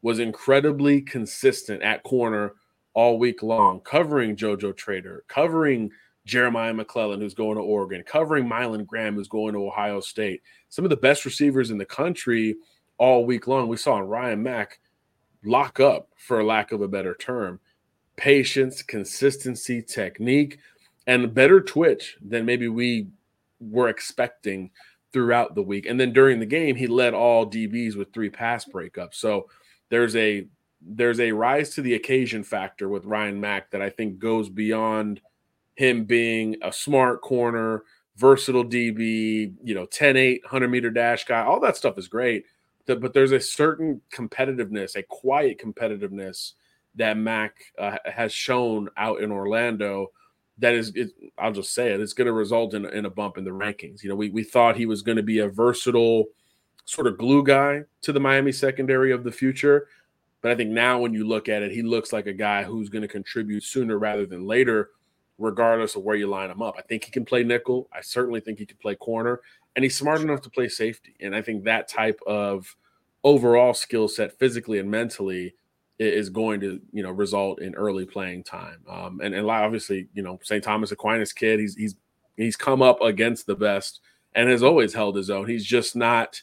was 0.01 0.19
incredibly 0.19 1.01
consistent 1.01 1.81
at 1.83 2.03
corner 2.03 2.53
all 2.93 3.19
week 3.19 3.43
long, 3.43 3.79
covering 3.81 4.35
JoJo 4.35 4.75
Trader, 4.75 5.23
covering 5.27 5.91
Jeremiah 6.25 6.73
McClellan, 6.73 7.21
who's 7.21 7.33
going 7.33 7.57
to 7.57 7.63
Oregon, 7.63 8.03
covering 8.05 8.45
Mylan 8.47 8.85
Graham, 8.85 9.15
who's 9.15 9.27
going 9.27 9.53
to 9.53 9.65
Ohio 9.65 9.99
State. 9.99 10.41
Some 10.69 10.85
of 10.85 10.89
the 10.89 10.97
best 10.97 11.25
receivers 11.25 11.71
in 11.71 11.77
the 11.77 11.85
country 11.85 12.55
all 12.97 13.25
week 13.25 13.47
long. 13.47 13.67
We 13.67 13.77
saw 13.77 13.99
Ryan 13.99 14.43
Mack 14.43 14.79
lock 15.43 15.79
up, 15.79 16.09
for 16.17 16.43
lack 16.43 16.71
of 16.71 16.81
a 16.81 16.87
better 16.87 17.15
term, 17.15 17.59
patience, 18.15 18.81
consistency, 18.81 19.81
technique, 19.81 20.59
and 21.07 21.33
better 21.33 21.61
twitch 21.61 22.17
than 22.21 22.45
maybe 22.45 22.67
we 22.67 23.07
were 23.59 23.89
expecting 23.89 24.69
throughout 25.11 25.55
the 25.55 25.63
week. 25.63 25.85
And 25.85 25.99
then 25.99 26.13
during 26.13 26.39
the 26.39 26.45
game, 26.45 26.75
he 26.75 26.87
led 26.87 27.13
all 27.13 27.49
DBs 27.49 27.95
with 27.95 28.13
three 28.13 28.29
pass 28.29 28.65
breakups. 28.65 29.15
So 29.15 29.49
there's 29.89 30.15
a 30.15 30.47
there's 30.83 31.19
a 31.19 31.31
rise 31.31 31.69
to 31.71 31.81
the 31.81 31.93
occasion 31.93 32.43
factor 32.43 32.89
with 32.89 33.05
Ryan 33.05 33.39
Mack 33.39 33.69
that 33.71 33.83
I 33.83 33.89
think 33.89 34.17
goes 34.17 34.49
beyond 34.49 35.21
him 35.75 36.05
being 36.05 36.55
a 36.63 36.73
smart 36.73 37.21
corner, 37.21 37.83
versatile 38.17 38.65
DB, 38.65 39.53
you 39.63 39.75
know, 39.75 39.85
10 39.85 40.17
8, 40.17 40.43
100 40.43 40.67
meter 40.69 40.89
dash 40.89 41.25
guy. 41.25 41.43
All 41.43 41.59
that 41.59 41.77
stuff 41.77 41.97
is 41.99 42.07
great 42.07 42.45
but 42.85 43.13
there's 43.13 43.31
a 43.31 43.39
certain 43.39 44.01
competitiveness, 44.13 44.95
a 44.95 45.03
quiet 45.03 45.59
competitiveness 45.59 46.53
that 46.95 47.17
Mack 47.17 47.55
uh, 47.79 47.97
has 48.05 48.33
shown 48.33 48.89
out 48.97 49.21
in 49.21 49.31
Orlando. 49.31 50.11
That 50.57 50.73
is, 50.73 50.91
it, 50.95 51.11
I'll 51.37 51.53
just 51.53 51.73
say 51.73 51.91
it, 51.93 52.01
it's 52.01 52.13
going 52.13 52.27
to 52.27 52.33
result 52.33 52.73
in, 52.73 52.85
in 52.85 53.05
a 53.05 53.09
bump 53.09 53.37
in 53.37 53.43
the 53.43 53.51
rankings. 53.51 54.03
You 54.03 54.09
know, 54.09 54.15
we, 54.15 54.29
we 54.29 54.43
thought 54.43 54.75
he 54.75 54.85
was 54.85 55.01
going 55.01 55.15
to 55.15 55.23
be 55.23 55.39
a 55.39 55.47
versatile 55.47 56.25
sort 56.85 57.07
of 57.07 57.17
glue 57.17 57.43
guy 57.43 57.83
to 58.01 58.11
the 58.11 58.19
Miami 58.19 58.51
secondary 58.51 59.11
of 59.11 59.23
the 59.23 59.31
future. 59.31 59.87
But 60.41 60.51
I 60.51 60.55
think 60.55 60.71
now 60.71 60.99
when 60.99 61.13
you 61.13 61.27
look 61.27 61.49
at 61.49 61.63
it, 61.63 61.71
he 61.71 61.81
looks 61.81 62.11
like 62.11 62.27
a 62.27 62.33
guy 62.33 62.63
who's 62.63 62.89
going 62.89 63.03
to 63.03 63.07
contribute 63.07 63.63
sooner 63.63 63.97
rather 63.97 64.25
than 64.25 64.45
later, 64.45 64.89
regardless 65.37 65.95
of 65.95 66.03
where 66.03 66.15
you 66.15 66.27
line 66.27 66.49
him 66.49 66.61
up. 66.61 66.75
I 66.77 66.81
think 66.81 67.05
he 67.05 67.11
can 67.11 67.25
play 67.25 67.43
nickel. 67.43 67.87
I 67.93 68.01
certainly 68.01 68.39
think 68.39 68.59
he 68.59 68.65
can 68.65 68.77
play 68.77 68.95
corner 68.95 69.41
and 69.75 69.83
he's 69.83 69.97
smart 69.97 70.21
enough 70.21 70.41
to 70.41 70.49
play 70.49 70.67
safety. 70.67 71.15
And 71.19 71.35
I 71.35 71.41
think 71.41 71.63
that 71.63 71.87
type 71.87 72.19
of 72.27 72.75
overall 73.23 73.73
skill 73.73 74.07
set, 74.07 74.37
physically 74.37 74.79
and 74.79 74.89
mentally, 74.89 75.55
is 75.99 76.29
going 76.29 76.59
to 76.59 76.81
you 76.91 77.03
know 77.03 77.11
result 77.11 77.61
in 77.61 77.75
early 77.75 78.05
playing 78.05 78.43
time. 78.43 78.79
Um, 78.89 79.21
and 79.23 79.33
and 79.35 79.49
obviously, 79.49 80.07
you 80.13 80.23
know, 80.23 80.39
St. 80.43 80.63
Thomas 80.63 80.91
Aquinas 80.91 81.33
kid, 81.33 81.59
he's 81.59 81.75
he's 81.75 81.95
he's 82.35 82.55
come 82.55 82.81
up 82.81 83.01
against 83.01 83.45
the 83.45 83.55
best 83.55 84.01
and 84.33 84.49
has 84.49 84.63
always 84.63 84.93
held 84.93 85.15
his 85.15 85.29
own. 85.29 85.47
He's 85.47 85.65
just 85.65 85.95
not 85.95 86.41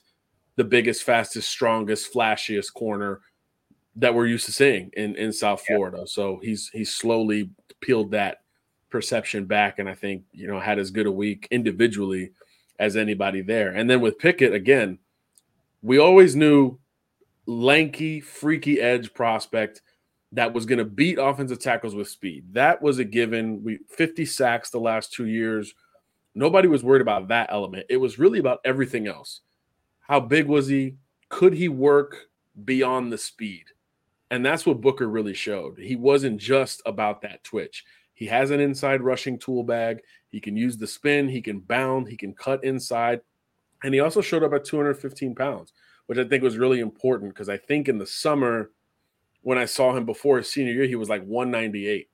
the 0.56 0.64
biggest, 0.64 1.02
fastest, 1.02 1.48
strongest, 1.48 2.12
flashiest 2.12 2.72
corner 2.74 3.20
that 3.96 4.14
we're 4.14 4.26
used 4.26 4.46
to 4.46 4.52
seeing 4.52 4.90
in 4.94 5.16
in 5.16 5.32
South 5.32 5.62
Florida. 5.66 6.06
So 6.06 6.40
he's 6.42 6.70
he's 6.72 6.94
slowly 6.94 7.50
peeled 7.80 8.12
that 8.12 8.38
perception 8.90 9.44
back, 9.46 9.78
and 9.78 9.88
I 9.88 9.94
think 9.94 10.22
you 10.32 10.46
know 10.46 10.60
had 10.60 10.78
as 10.78 10.90
good 10.90 11.06
a 11.06 11.12
week 11.12 11.48
individually 11.50 12.32
as 12.78 12.96
anybody 12.96 13.40
there. 13.42 13.70
And 13.70 13.88
then 13.88 14.00
with 14.00 14.18
Pickett 14.18 14.54
again, 14.54 14.98
we 15.82 15.98
always 15.98 16.36
knew 16.36 16.78
lanky, 17.46 18.20
freaky 18.20 18.80
edge 18.80 19.14
prospect 19.14 19.82
that 20.32 20.52
was 20.52 20.66
going 20.66 20.78
to 20.78 20.84
beat 20.84 21.18
offensive 21.18 21.58
tackles 21.58 21.94
with 21.94 22.08
speed. 22.08 22.44
That 22.52 22.82
was 22.82 22.98
a 22.98 23.04
given. 23.04 23.62
We 23.64 23.78
50 23.88 24.26
sacks 24.26 24.70
the 24.70 24.78
last 24.78 25.12
two 25.12 25.26
years. 25.26 25.74
Nobody 26.34 26.68
was 26.68 26.84
worried 26.84 27.02
about 27.02 27.28
that 27.28 27.48
element. 27.50 27.86
It 27.88 27.96
was 27.96 28.18
really 28.18 28.38
about 28.38 28.60
everything 28.64 29.06
else. 29.06 29.40
How 30.00 30.20
big 30.20 30.46
was 30.46 30.68
he? 30.68 30.96
Could 31.30 31.54
he 31.54 31.68
work 31.68 32.28
beyond 32.64 33.12
the 33.12 33.18
speed? 33.18 33.64
And 34.30 34.44
that's 34.44 34.66
what 34.66 34.80
Booker 34.80 35.08
really 35.08 35.34
showed. 35.34 35.78
He 35.78 35.96
wasn't 35.96 36.38
just 36.38 36.82
about 36.84 37.22
that 37.22 37.42
twitch. 37.44 37.84
He 38.12 38.26
has 38.26 38.50
an 38.50 38.60
inside 38.60 39.00
rushing 39.00 39.38
tool 39.38 39.62
bag. 39.62 40.00
He 40.30 40.40
can 40.40 40.56
use 40.56 40.76
the 40.76 40.86
spin, 40.86 41.28
he 41.28 41.40
can 41.40 41.60
bound, 41.60 42.08
he 42.08 42.16
can 42.16 42.34
cut 42.34 42.62
inside. 42.64 43.20
And 43.82 43.94
he 43.94 44.00
also 44.00 44.20
showed 44.20 44.42
up 44.42 44.52
at 44.52 44.64
215 44.64 45.34
pounds, 45.34 45.72
which 46.06 46.18
I 46.18 46.24
think 46.24 46.42
was 46.42 46.58
really 46.58 46.80
important 46.80 47.32
because 47.32 47.48
I 47.48 47.56
think 47.56 47.88
in 47.88 47.98
the 47.98 48.06
summer, 48.06 48.70
when 49.42 49.58
I 49.58 49.64
saw 49.64 49.96
him 49.96 50.04
before 50.04 50.38
his 50.38 50.50
senior 50.50 50.72
year, 50.72 50.86
he 50.86 50.96
was 50.96 51.08
like 51.08 51.24
198. 51.24 52.08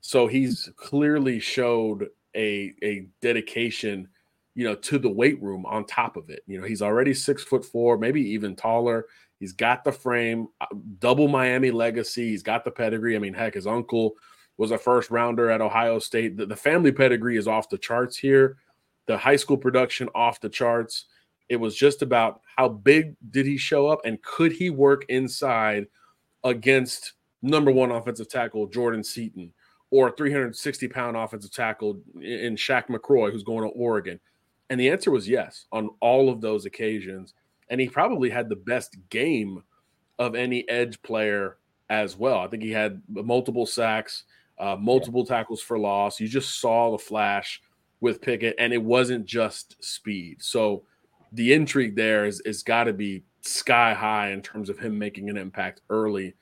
So 0.00 0.26
he's 0.26 0.70
clearly 0.76 1.40
showed 1.40 2.08
a, 2.34 2.74
a 2.82 3.08
dedication, 3.22 4.08
you 4.54 4.64
know, 4.64 4.74
to 4.76 4.98
the 4.98 5.10
weight 5.10 5.42
room 5.42 5.66
on 5.66 5.86
top 5.86 6.16
of 6.16 6.30
it. 6.30 6.42
You 6.46 6.60
know, 6.60 6.66
he's 6.66 6.82
already 6.82 7.14
six 7.14 7.42
foot 7.42 7.64
four, 7.64 7.98
maybe 7.98 8.20
even 8.20 8.54
taller. 8.54 9.06
He's 9.40 9.52
got 9.52 9.84
the 9.84 9.92
frame, 9.92 10.48
uh, 10.60 10.66
double 10.98 11.28
Miami 11.28 11.70
legacy. 11.70 12.30
He's 12.30 12.42
got 12.42 12.64
the 12.64 12.70
pedigree. 12.70 13.16
I 13.16 13.18
mean, 13.18 13.34
heck, 13.34 13.54
his 13.54 13.66
uncle 13.66 14.14
was 14.58 14.70
a 14.70 14.78
first 14.78 15.10
rounder 15.10 15.50
at 15.50 15.60
Ohio 15.60 15.98
State. 15.98 16.36
The, 16.36 16.46
the 16.46 16.56
family 16.56 16.92
pedigree 16.92 17.36
is 17.36 17.48
off 17.48 17.68
the 17.68 17.78
charts 17.78 18.16
here. 18.16 18.56
The 19.06 19.18
high 19.18 19.36
school 19.36 19.56
production 19.56 20.08
off 20.14 20.40
the 20.40 20.48
charts. 20.48 21.06
It 21.48 21.56
was 21.56 21.76
just 21.76 22.02
about 22.02 22.40
how 22.56 22.68
big 22.68 23.14
did 23.30 23.46
he 23.46 23.56
show 23.56 23.86
up 23.86 24.00
and 24.04 24.20
could 24.22 24.52
he 24.52 24.70
work 24.70 25.04
inside 25.08 25.86
against 26.42 27.12
number 27.42 27.70
one 27.70 27.90
offensive 27.90 28.28
tackle 28.28 28.66
Jordan 28.66 29.04
Seaton 29.04 29.52
or 29.90 30.10
360 30.10 30.88
pound 30.88 31.16
offensive 31.16 31.52
tackle 31.52 32.00
in 32.16 32.56
Shaq 32.56 32.88
McCroy, 32.88 33.30
who's 33.30 33.44
going 33.44 33.62
to 33.62 33.74
Oregon? 33.76 34.18
And 34.70 34.80
the 34.80 34.90
answer 34.90 35.10
was 35.10 35.28
yes 35.28 35.66
on 35.70 35.90
all 36.00 36.28
of 36.28 36.40
those 36.40 36.66
occasions. 36.66 37.34
And 37.68 37.80
he 37.80 37.88
probably 37.88 38.30
had 38.30 38.48
the 38.48 38.56
best 38.56 38.96
game 39.10 39.62
of 40.18 40.34
any 40.34 40.68
edge 40.68 41.00
player 41.02 41.58
as 41.88 42.16
well. 42.16 42.38
I 42.38 42.48
think 42.48 42.62
he 42.62 42.72
had 42.72 43.02
multiple 43.08 43.66
sacks 43.66 44.24
uh, 44.58 44.76
multiple 44.78 45.24
yeah. 45.26 45.36
tackles 45.36 45.60
for 45.60 45.78
loss. 45.78 46.20
You 46.20 46.28
just 46.28 46.60
saw 46.60 46.90
the 46.90 46.98
flash 46.98 47.60
with 48.00 48.20
Pickett, 48.20 48.54
and 48.58 48.72
it 48.72 48.82
wasn't 48.82 49.26
just 49.26 49.82
speed. 49.82 50.42
So 50.42 50.84
the 51.32 51.52
intrigue 51.52 51.96
there 51.96 52.24
is, 52.26 52.40
is 52.40 52.62
got 52.62 52.84
to 52.84 52.92
be 52.92 53.24
sky 53.42 53.94
high 53.94 54.30
in 54.30 54.42
terms 54.42 54.68
of 54.68 54.78
him 54.78 54.98
making 54.98 55.30
an 55.30 55.36
impact 55.36 55.82
early 55.90 56.34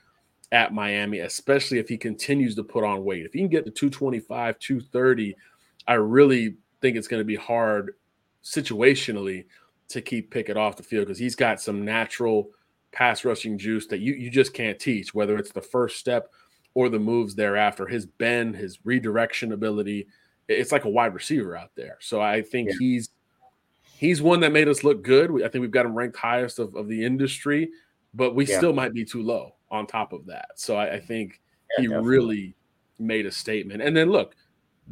at 0.52 0.72
Miami, 0.72 1.20
especially 1.20 1.78
if 1.78 1.88
he 1.88 1.96
continues 1.96 2.54
to 2.54 2.62
put 2.62 2.84
on 2.84 3.04
weight. 3.04 3.26
If 3.26 3.32
he 3.32 3.40
can 3.40 3.48
get 3.48 3.64
to 3.64 3.70
225, 3.70 4.58
230, 4.58 5.36
I 5.86 5.94
really 5.94 6.56
think 6.80 6.96
it's 6.96 7.08
going 7.08 7.20
to 7.20 7.24
be 7.24 7.36
hard 7.36 7.94
situationally 8.42 9.46
to 9.88 10.00
keep 10.00 10.30
Pickett 10.30 10.56
off 10.56 10.76
the 10.76 10.82
field 10.82 11.06
because 11.06 11.18
he's 11.18 11.36
got 11.36 11.60
some 11.60 11.84
natural 11.84 12.50
pass 12.92 13.24
rushing 13.24 13.58
juice 13.58 13.86
that 13.88 13.98
you, 13.98 14.14
you 14.14 14.30
just 14.30 14.54
can't 14.54 14.78
teach, 14.78 15.14
whether 15.14 15.36
it's 15.36 15.52
the 15.52 15.60
first 15.60 15.98
step– 15.98 16.28
or 16.74 16.88
the 16.88 16.98
moves 16.98 17.34
thereafter. 17.34 17.86
His 17.86 18.04
bend, 18.06 18.56
his 18.56 18.78
redirection 18.84 19.52
ability, 19.52 20.08
it's 20.48 20.72
like 20.72 20.84
a 20.84 20.90
wide 20.90 21.14
receiver 21.14 21.56
out 21.56 21.70
there. 21.76 21.96
So 22.00 22.20
I 22.20 22.42
think 22.42 22.68
yeah. 22.68 22.76
he's 22.78 23.10
he's 23.96 24.20
one 24.20 24.40
that 24.40 24.52
made 24.52 24.68
us 24.68 24.84
look 24.84 25.02
good. 25.02 25.30
I 25.42 25.48
think 25.48 25.62
we've 25.62 25.70
got 25.70 25.86
him 25.86 25.94
ranked 25.94 26.16
highest 26.16 26.58
of, 26.58 26.74
of 26.74 26.88
the 26.88 27.04
industry, 27.04 27.70
but 28.12 28.34
we 28.34 28.46
yeah. 28.46 28.58
still 28.58 28.72
might 28.72 28.92
be 28.92 29.04
too 29.04 29.22
low 29.22 29.54
on 29.70 29.86
top 29.86 30.12
of 30.12 30.26
that. 30.26 30.50
So 30.56 30.76
I, 30.76 30.94
I 30.94 31.00
think 31.00 31.40
yeah, 31.78 31.82
he 31.82 31.86
definitely. 31.88 32.08
really 32.08 32.56
made 32.98 33.26
a 33.26 33.32
statement. 33.32 33.82
And 33.82 33.96
then 33.96 34.10
look, 34.10 34.34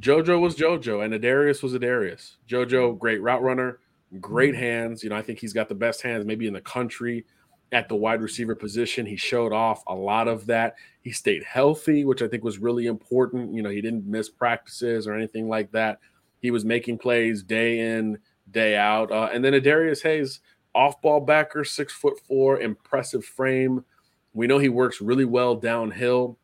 JoJo 0.01 0.41
was 0.41 0.57
JoJo 0.57 1.05
and 1.05 1.13
Adarius 1.13 1.63
was 1.63 1.75
Adarius. 1.75 2.37
JoJo, 2.49 2.99
great 2.99 3.21
route 3.21 3.43
runner, 3.43 3.81
great 4.21 4.55
mm-hmm. 4.55 4.63
hands. 4.63 5.05
You 5.05 5.11
know, 5.11 5.17
I 5.17 5.23
think 5.23 5.39
he's 5.39 5.53
got 5.53 5.69
the 5.69 5.75
best 5.75 6.03
hands 6.03 6.25
maybe 6.25 6.47
in 6.47 6.55
the 6.55 6.61
country 6.61 7.27
at 7.73 7.89
the 7.89 7.97
wide 7.97 8.21
receiver 8.21 8.55
position. 8.55 9.07
He 9.07 9.17
showed 9.17 9.53
off 9.53 9.83
a 9.87 9.95
lot 9.95 10.29
of 10.29 10.47
that. 10.47 10.77
He 11.01 11.11
stayed 11.11 11.43
healthy, 11.43 12.05
which 12.05 12.23
I 12.23 12.29
think 12.29 12.45
was 12.45 12.59
really 12.59 12.87
important. 12.87 13.55
You 13.55 13.63
know, 13.63 13.71
he 13.71 13.81
didn't 13.81 14.07
miss 14.07 14.29
practices 14.29 15.07
or 15.07 15.15
anything 15.15 15.49
like 15.49 15.73
that. 15.73 15.99
He 16.41 16.51
was 16.51 16.65
making 16.65 16.99
plays 16.99 17.43
day 17.43 17.97
in, 17.97 18.19
day 18.51 18.77
out. 18.77 19.11
Uh, 19.11 19.31
and 19.33 19.45
then 19.45 19.55
Adarius 19.55 20.03
Hayes, 20.03 20.41
off 20.75 21.01
ball 21.01 21.21
backer, 21.21 21.65
six 21.65 21.93
foot 21.93 22.21
four, 22.29 22.61
impressive 22.61 23.25
frame. 23.25 23.85
We 24.35 24.47
know 24.47 24.59
he 24.59 24.69
works 24.69 25.01
really 25.01 25.25
well 25.25 25.57
downhill. 25.57 26.39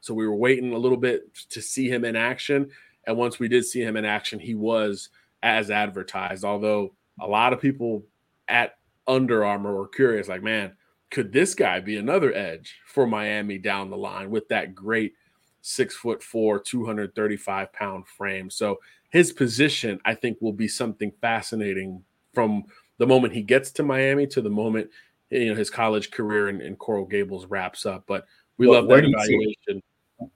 So 0.00 0.14
we 0.14 0.26
were 0.26 0.34
waiting 0.34 0.72
a 0.72 0.78
little 0.78 0.98
bit 0.98 1.32
to 1.50 1.62
see 1.62 1.88
him 1.88 2.04
in 2.04 2.16
action. 2.16 2.70
And 3.06 3.16
once 3.16 3.38
we 3.38 3.48
did 3.48 3.64
see 3.64 3.82
him 3.82 3.96
in 3.96 4.04
action, 4.04 4.40
he 4.40 4.54
was 4.54 5.10
as 5.42 5.70
advertised. 5.70 6.44
Although 6.44 6.94
a 7.20 7.26
lot 7.26 7.52
of 7.52 7.60
people 7.60 8.04
at 8.48 8.76
under 9.06 9.44
Armour 9.44 9.74
were 9.74 9.88
curious, 9.88 10.28
like, 10.28 10.42
man, 10.42 10.72
could 11.10 11.32
this 11.32 11.54
guy 11.54 11.80
be 11.80 11.96
another 11.96 12.34
edge 12.34 12.76
for 12.86 13.06
Miami 13.06 13.58
down 13.58 13.90
the 13.90 13.96
line 13.96 14.30
with 14.30 14.48
that 14.48 14.74
great 14.74 15.14
six 15.60 15.94
foot 15.94 16.22
four, 16.22 16.58
235 16.58 17.72
pound 17.72 18.06
frame? 18.06 18.48
So 18.50 18.80
his 19.10 19.32
position, 19.32 20.00
I 20.04 20.14
think, 20.14 20.38
will 20.40 20.52
be 20.52 20.68
something 20.68 21.12
fascinating 21.20 22.02
from 22.32 22.64
the 22.98 23.06
moment 23.06 23.34
he 23.34 23.42
gets 23.42 23.70
to 23.72 23.82
Miami 23.82 24.26
to 24.28 24.40
the 24.40 24.50
moment 24.50 24.88
you 25.32 25.50
know 25.50 25.54
his 25.54 25.70
college 25.70 26.10
career 26.10 26.48
in, 26.48 26.60
in 26.60 26.76
Coral 26.76 27.06
Gables 27.06 27.46
wraps 27.46 27.86
up. 27.86 28.04
But 28.06 28.26
we 28.58 28.66
well, 28.66 28.82
love 28.82 28.90
that 28.90 29.08
evaluation. 29.08 29.82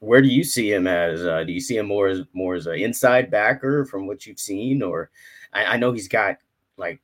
Where 0.01 0.23
do 0.23 0.29
you 0.29 0.43
see 0.43 0.73
him 0.73 0.87
as? 0.87 1.25
Uh, 1.25 1.45
do 1.45 1.53
you 1.53 1.61
see 1.61 1.77
him 1.77 1.87
more 1.87 2.09
as 2.09 2.23
more 2.33 2.55
as 2.55 2.67
an 2.67 2.77
inside 2.77 3.31
backer 3.31 3.85
from 3.85 4.07
what 4.07 4.27
you've 4.27 4.41
seen, 4.41 4.83
or 4.83 5.11
I, 5.53 5.65
I 5.65 5.77
know 5.77 5.93
he's 5.93 6.09
got 6.09 6.39
like 6.77 7.01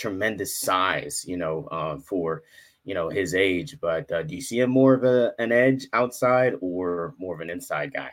tremendous 0.00 0.56
size, 0.56 1.24
you 1.26 1.36
know, 1.36 1.66
uh, 1.70 1.98
for 1.98 2.42
you 2.84 2.94
know 2.94 3.08
his 3.08 3.34
age. 3.34 3.76
But 3.80 4.10
uh, 4.10 4.22
do 4.22 4.34
you 4.34 4.40
see 4.40 4.60
him 4.60 4.70
more 4.70 4.94
of 4.94 5.04
a, 5.04 5.32
an 5.38 5.52
edge 5.52 5.86
outside 5.92 6.54
or 6.60 7.14
more 7.18 7.34
of 7.34 7.40
an 7.40 7.50
inside 7.50 7.92
guy? 7.92 8.10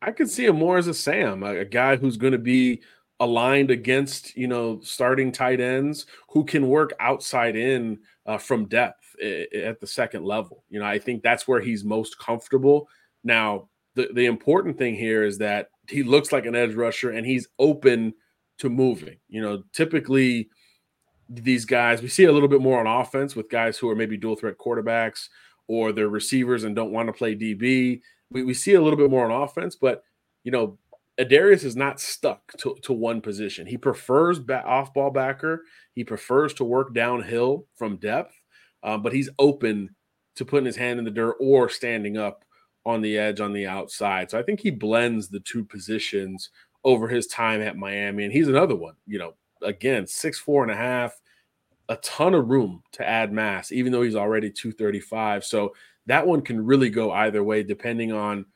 I 0.00 0.10
could 0.10 0.28
see 0.28 0.46
him 0.46 0.56
more 0.56 0.78
as 0.78 0.88
a 0.88 0.94
Sam, 0.94 1.44
a, 1.44 1.58
a 1.60 1.64
guy 1.64 1.96
who's 1.96 2.16
going 2.16 2.32
to 2.32 2.38
be 2.38 2.82
aligned 3.20 3.70
against 3.70 4.36
you 4.36 4.48
know 4.48 4.80
starting 4.82 5.30
tight 5.30 5.60
ends 5.60 6.06
who 6.28 6.44
can 6.44 6.68
work 6.68 6.92
outside 6.98 7.56
in 7.56 7.98
uh, 8.26 8.38
from 8.38 8.66
depth 8.66 8.98
at 9.22 9.80
the 9.80 9.86
second 9.86 10.24
level. 10.24 10.64
You 10.68 10.80
know, 10.80 10.86
I 10.86 10.98
think 10.98 11.22
that's 11.22 11.46
where 11.46 11.60
he's 11.60 11.84
most 11.84 12.18
comfortable. 12.18 12.88
Now, 13.22 13.68
the 13.94 14.08
the 14.14 14.26
important 14.26 14.76
thing 14.76 14.96
here 14.96 15.22
is 15.24 15.38
that 15.38 15.68
he 15.88 16.02
looks 16.02 16.32
like 16.32 16.46
an 16.46 16.56
edge 16.56 16.74
rusher 16.74 17.10
and 17.10 17.26
he's 17.26 17.48
open 17.58 18.14
to 18.58 18.68
moving. 18.68 19.16
You 19.28 19.42
know, 19.42 19.62
typically 19.72 20.48
these 21.40 21.64
guys. 21.64 22.02
We 22.02 22.08
see 22.08 22.24
a 22.24 22.32
little 22.32 22.48
bit 22.48 22.60
more 22.60 22.80
on 22.80 23.00
offense 23.00 23.34
with 23.34 23.50
guys 23.50 23.78
who 23.78 23.88
are 23.88 23.96
maybe 23.96 24.16
dual 24.16 24.36
threat 24.36 24.58
quarterbacks 24.58 25.28
or 25.66 25.92
they're 25.92 26.08
receivers 26.08 26.64
and 26.64 26.76
don't 26.76 26.92
want 26.92 27.08
to 27.08 27.12
play 27.12 27.34
DB. 27.34 28.00
We, 28.30 28.42
we 28.42 28.54
see 28.54 28.74
a 28.74 28.82
little 28.82 28.98
bit 28.98 29.10
more 29.10 29.30
on 29.30 29.42
offense, 29.42 29.76
but 29.76 30.02
you 30.44 30.52
know, 30.52 30.78
Adarius 31.18 31.64
is 31.64 31.76
not 31.76 32.00
stuck 32.00 32.52
to, 32.58 32.76
to 32.82 32.92
one 32.92 33.20
position. 33.20 33.66
He 33.66 33.76
prefers 33.76 34.40
off 34.50 34.94
ball 34.94 35.10
backer. 35.10 35.62
He 35.94 36.04
prefers 36.04 36.54
to 36.54 36.64
work 36.64 36.94
downhill 36.94 37.66
from 37.76 37.96
depth, 37.96 38.34
um, 38.82 39.02
but 39.02 39.12
he's 39.12 39.30
open 39.38 39.94
to 40.36 40.44
putting 40.44 40.66
his 40.66 40.76
hand 40.76 40.98
in 40.98 41.04
the 41.04 41.10
dirt 41.10 41.36
or 41.38 41.68
standing 41.68 42.16
up 42.16 42.44
on 42.84 43.02
the 43.02 43.18
edge 43.18 43.40
on 43.40 43.52
the 43.52 43.66
outside. 43.66 44.30
So 44.30 44.38
I 44.38 44.42
think 44.42 44.60
he 44.60 44.70
blends 44.70 45.28
the 45.28 45.40
two 45.40 45.64
positions 45.64 46.50
over 46.84 47.08
his 47.08 47.26
time 47.26 47.60
at 47.60 47.76
Miami. 47.76 48.24
And 48.24 48.32
he's 48.32 48.48
another 48.48 48.74
one, 48.74 48.94
you 49.06 49.18
know, 49.18 49.34
again, 49.62 50.06
six, 50.06 50.38
four 50.38 50.62
and 50.62 50.72
a 50.72 50.76
half, 50.76 51.20
a 51.92 51.96
ton 51.96 52.34
of 52.34 52.48
room 52.48 52.82
to 52.92 53.06
add 53.06 53.32
mass, 53.32 53.70
even 53.70 53.92
though 53.92 54.02
he's 54.02 54.16
already 54.16 54.50
235. 54.50 55.44
So 55.44 55.74
that 56.06 56.26
one 56.26 56.40
can 56.40 56.64
really 56.64 56.88
go 56.88 57.12
either 57.12 57.44
way, 57.44 57.62
depending 57.62 58.12
on 58.12 58.46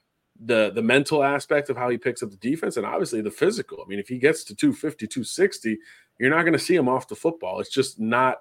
the 0.44 0.70
the 0.74 0.82
mental 0.82 1.22
aspect 1.22 1.70
of 1.70 1.76
how 1.76 1.88
he 1.88 1.96
picks 1.96 2.22
up 2.22 2.30
the 2.30 2.36
defense 2.36 2.76
and 2.76 2.86
obviously 2.86 3.20
the 3.20 3.30
physical. 3.30 3.82
I 3.82 3.88
mean, 3.88 3.98
if 3.98 4.08
he 4.08 4.18
gets 4.18 4.42
to 4.44 4.54
250, 4.54 5.06
260, 5.06 5.78
you're 6.18 6.30
not 6.30 6.42
going 6.42 6.54
to 6.54 6.58
see 6.58 6.74
him 6.74 6.88
off 6.88 7.08
the 7.08 7.14
football. 7.14 7.60
It's 7.60 7.70
just 7.70 8.00
not 8.00 8.38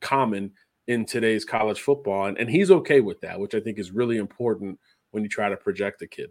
common 0.00 0.52
in 0.86 1.04
today's 1.04 1.44
college 1.44 1.80
football. 1.80 2.26
And, 2.26 2.38
and 2.38 2.48
he's 2.48 2.70
okay 2.70 3.00
with 3.00 3.20
that, 3.22 3.38
which 3.38 3.54
I 3.54 3.60
think 3.60 3.78
is 3.78 3.90
really 3.90 4.16
important 4.16 4.78
when 5.10 5.24
you 5.24 5.28
try 5.28 5.48
to 5.48 5.56
project 5.56 6.02
a 6.02 6.06
kid. 6.06 6.30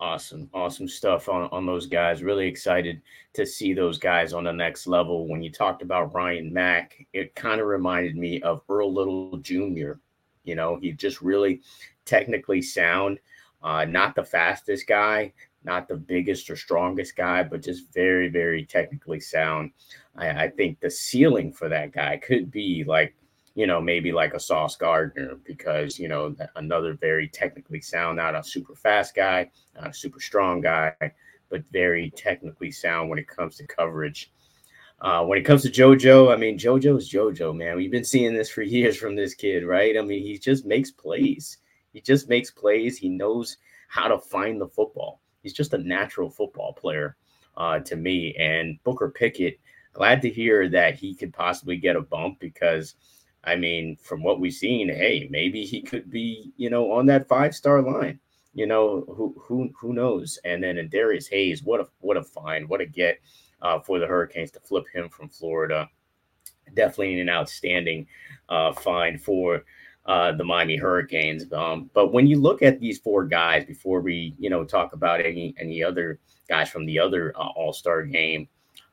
Awesome, 0.00 0.48
awesome 0.54 0.88
stuff 0.88 1.28
on, 1.28 1.50
on 1.52 1.66
those 1.66 1.86
guys. 1.86 2.22
Really 2.22 2.48
excited 2.48 3.02
to 3.34 3.44
see 3.44 3.74
those 3.74 3.98
guys 3.98 4.32
on 4.32 4.44
the 4.44 4.52
next 4.52 4.86
level. 4.86 5.28
When 5.28 5.42
you 5.42 5.52
talked 5.52 5.82
about 5.82 6.14
Ryan 6.14 6.50
Mack, 6.50 7.06
it 7.12 7.34
kind 7.34 7.60
of 7.60 7.66
reminded 7.66 8.16
me 8.16 8.40
of 8.40 8.62
Earl 8.66 8.94
Little 8.94 9.36
Jr. 9.36 9.92
You 10.44 10.54
know, 10.54 10.78
he 10.80 10.92
just 10.92 11.20
really 11.20 11.60
technically 12.06 12.62
sound. 12.62 13.18
Uh, 13.62 13.84
not 13.84 14.14
the 14.14 14.24
fastest 14.24 14.86
guy, 14.86 15.34
not 15.64 15.86
the 15.86 15.96
biggest 15.96 16.48
or 16.48 16.56
strongest 16.56 17.14
guy, 17.14 17.42
but 17.42 17.62
just 17.62 17.92
very, 17.92 18.30
very 18.30 18.64
technically 18.64 19.20
sound. 19.20 19.70
I, 20.16 20.44
I 20.44 20.48
think 20.48 20.80
the 20.80 20.90
ceiling 20.90 21.52
for 21.52 21.68
that 21.68 21.92
guy 21.92 22.16
could 22.16 22.50
be 22.50 22.84
like, 22.84 23.14
you 23.54 23.66
know, 23.66 23.80
maybe 23.80 24.12
like 24.12 24.34
a 24.34 24.40
Sauce 24.40 24.76
Gardner 24.76 25.36
because, 25.44 25.98
you 25.98 26.08
know, 26.08 26.34
another 26.56 26.94
very 26.94 27.28
technically 27.28 27.80
sound, 27.80 28.16
not 28.16 28.34
a 28.34 28.44
super 28.44 28.74
fast 28.74 29.14
guy, 29.14 29.50
not 29.74 29.90
a 29.90 29.94
super 29.94 30.20
strong 30.20 30.60
guy, 30.60 30.94
but 31.48 31.64
very 31.72 32.10
technically 32.10 32.70
sound 32.70 33.10
when 33.10 33.18
it 33.18 33.28
comes 33.28 33.56
to 33.56 33.66
coverage. 33.66 34.32
Uh, 35.00 35.24
when 35.24 35.38
it 35.38 35.44
comes 35.44 35.62
to 35.62 35.70
JoJo, 35.70 36.32
I 36.32 36.36
mean, 36.36 36.58
JoJo's 36.58 37.10
JoJo, 37.10 37.56
man. 37.56 37.76
We've 37.76 37.90
been 37.90 38.04
seeing 38.04 38.34
this 38.34 38.50
for 38.50 38.62
years 38.62 38.96
from 38.96 39.16
this 39.16 39.34
kid, 39.34 39.64
right? 39.64 39.96
I 39.96 40.02
mean, 40.02 40.22
he 40.22 40.38
just 40.38 40.66
makes 40.66 40.90
plays. 40.90 41.58
He 41.92 42.00
just 42.00 42.28
makes 42.28 42.50
plays. 42.50 42.98
He 42.98 43.08
knows 43.08 43.56
how 43.88 44.08
to 44.08 44.18
find 44.18 44.60
the 44.60 44.68
football. 44.68 45.20
He's 45.42 45.54
just 45.54 45.74
a 45.74 45.78
natural 45.78 46.30
football 46.30 46.72
player 46.72 47.16
uh, 47.56 47.80
to 47.80 47.96
me. 47.96 48.34
And 48.38 48.78
Booker 48.84 49.10
Pickett, 49.10 49.58
glad 49.92 50.22
to 50.22 50.30
hear 50.30 50.68
that 50.68 50.94
he 50.94 51.14
could 51.14 51.32
possibly 51.32 51.76
get 51.76 51.96
a 51.96 52.02
bump 52.02 52.38
because, 52.38 52.94
I 53.44 53.56
mean, 53.56 53.96
from 54.02 54.22
what 54.22 54.40
we've 54.40 54.52
seen, 54.52 54.88
hey, 54.88 55.28
maybe 55.30 55.64
he 55.64 55.80
could 55.80 56.10
be, 56.10 56.52
you 56.56 56.70
know, 56.70 56.92
on 56.92 57.06
that 57.06 57.28
five 57.28 57.54
star 57.54 57.82
line. 57.82 58.20
You 58.52 58.66
know, 58.66 59.04
who 59.08 59.34
who 59.40 59.70
who 59.78 59.92
knows? 59.92 60.38
And 60.44 60.62
then 60.62 60.88
Darius 60.90 61.28
Hayes, 61.28 61.62
what 61.62 61.80
a 61.80 61.86
what 62.00 62.16
a 62.16 62.22
find, 62.22 62.68
what 62.68 62.80
a 62.80 62.86
get 62.86 63.20
uh, 63.62 63.78
for 63.80 63.98
the 63.98 64.06
Hurricanes 64.06 64.50
to 64.52 64.60
flip 64.60 64.84
him 64.92 65.08
from 65.08 65.28
Florida. 65.28 65.88
Definitely 66.74 67.20
an 67.20 67.28
outstanding 67.28 68.06
uh, 68.48 68.72
find 68.72 69.22
for 69.22 69.64
uh, 70.06 70.32
the 70.32 70.44
Miami 70.44 70.76
Hurricanes. 70.76 71.50
Um, 71.52 71.90
but 71.94 72.12
when 72.12 72.26
you 72.26 72.40
look 72.40 72.62
at 72.62 72.80
these 72.80 72.98
four 72.98 73.24
guys, 73.24 73.64
before 73.64 74.00
we 74.00 74.34
you 74.38 74.50
know 74.50 74.64
talk 74.64 74.92
about 74.92 75.20
any 75.20 75.54
any 75.58 75.82
other 75.82 76.18
guys 76.48 76.68
from 76.68 76.84
the 76.86 76.98
other 76.98 77.32
uh, 77.36 77.48
All 77.56 77.72
Star 77.72 78.02
game, 78.02 78.48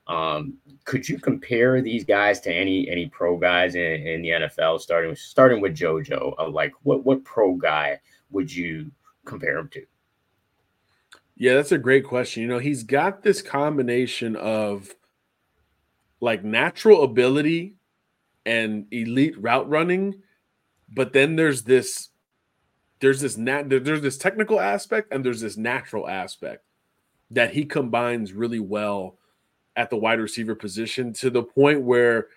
um, 0.07 0.53
could 0.85 1.07
you 1.07 1.19
compare 1.19 1.81
these 1.81 2.05
guys 2.05 2.39
to 2.41 2.53
any 2.53 2.89
any 2.89 3.07
pro 3.07 3.37
guys 3.37 3.75
in, 3.75 4.07
in 4.07 4.21
the 4.21 4.29
NFL? 4.29 4.79
Starting 4.79 5.09
with 5.09 5.19
starting 5.19 5.61
with 5.61 5.75
JoJo, 5.75 6.35
uh, 6.39 6.49
like 6.49 6.73
what 6.83 7.05
what 7.05 7.23
pro 7.23 7.55
guy 7.55 7.99
would 8.31 8.53
you 8.53 8.91
compare 9.25 9.57
him 9.57 9.69
to? 9.69 9.85
Yeah, 11.35 11.55
that's 11.55 11.71
a 11.71 11.77
great 11.77 12.05
question. 12.05 12.41
You 12.41 12.49
know, 12.49 12.59
he's 12.59 12.83
got 12.83 13.21
this 13.21 13.41
combination 13.41 14.35
of 14.35 14.89
like 16.19 16.43
natural 16.43 17.03
ability 17.03 17.75
and 18.45 18.87
elite 18.91 19.39
route 19.39 19.69
running 19.69 20.15
but 20.89 21.13
then 21.13 21.35
there's 21.35 21.63
this 21.63 22.09
there's 22.99 23.21
this 23.21 23.37
nat 23.37 23.69
there's 23.69 24.01
this 24.01 24.17
technical 24.17 24.59
aspect 24.59 25.11
and 25.11 25.23
there's 25.23 25.41
this 25.41 25.57
natural 25.57 26.07
aspect 26.07 26.63
that 27.29 27.53
he 27.53 27.65
combines 27.65 28.33
really 28.33 28.59
well 28.59 29.17
at 29.77 29.89
the 29.89 29.95
wide 29.95 30.19
receiver 30.19 30.55
position 30.55 31.13
to 31.13 31.29
the 31.29 31.43
point 31.43 31.81
where 31.81 32.27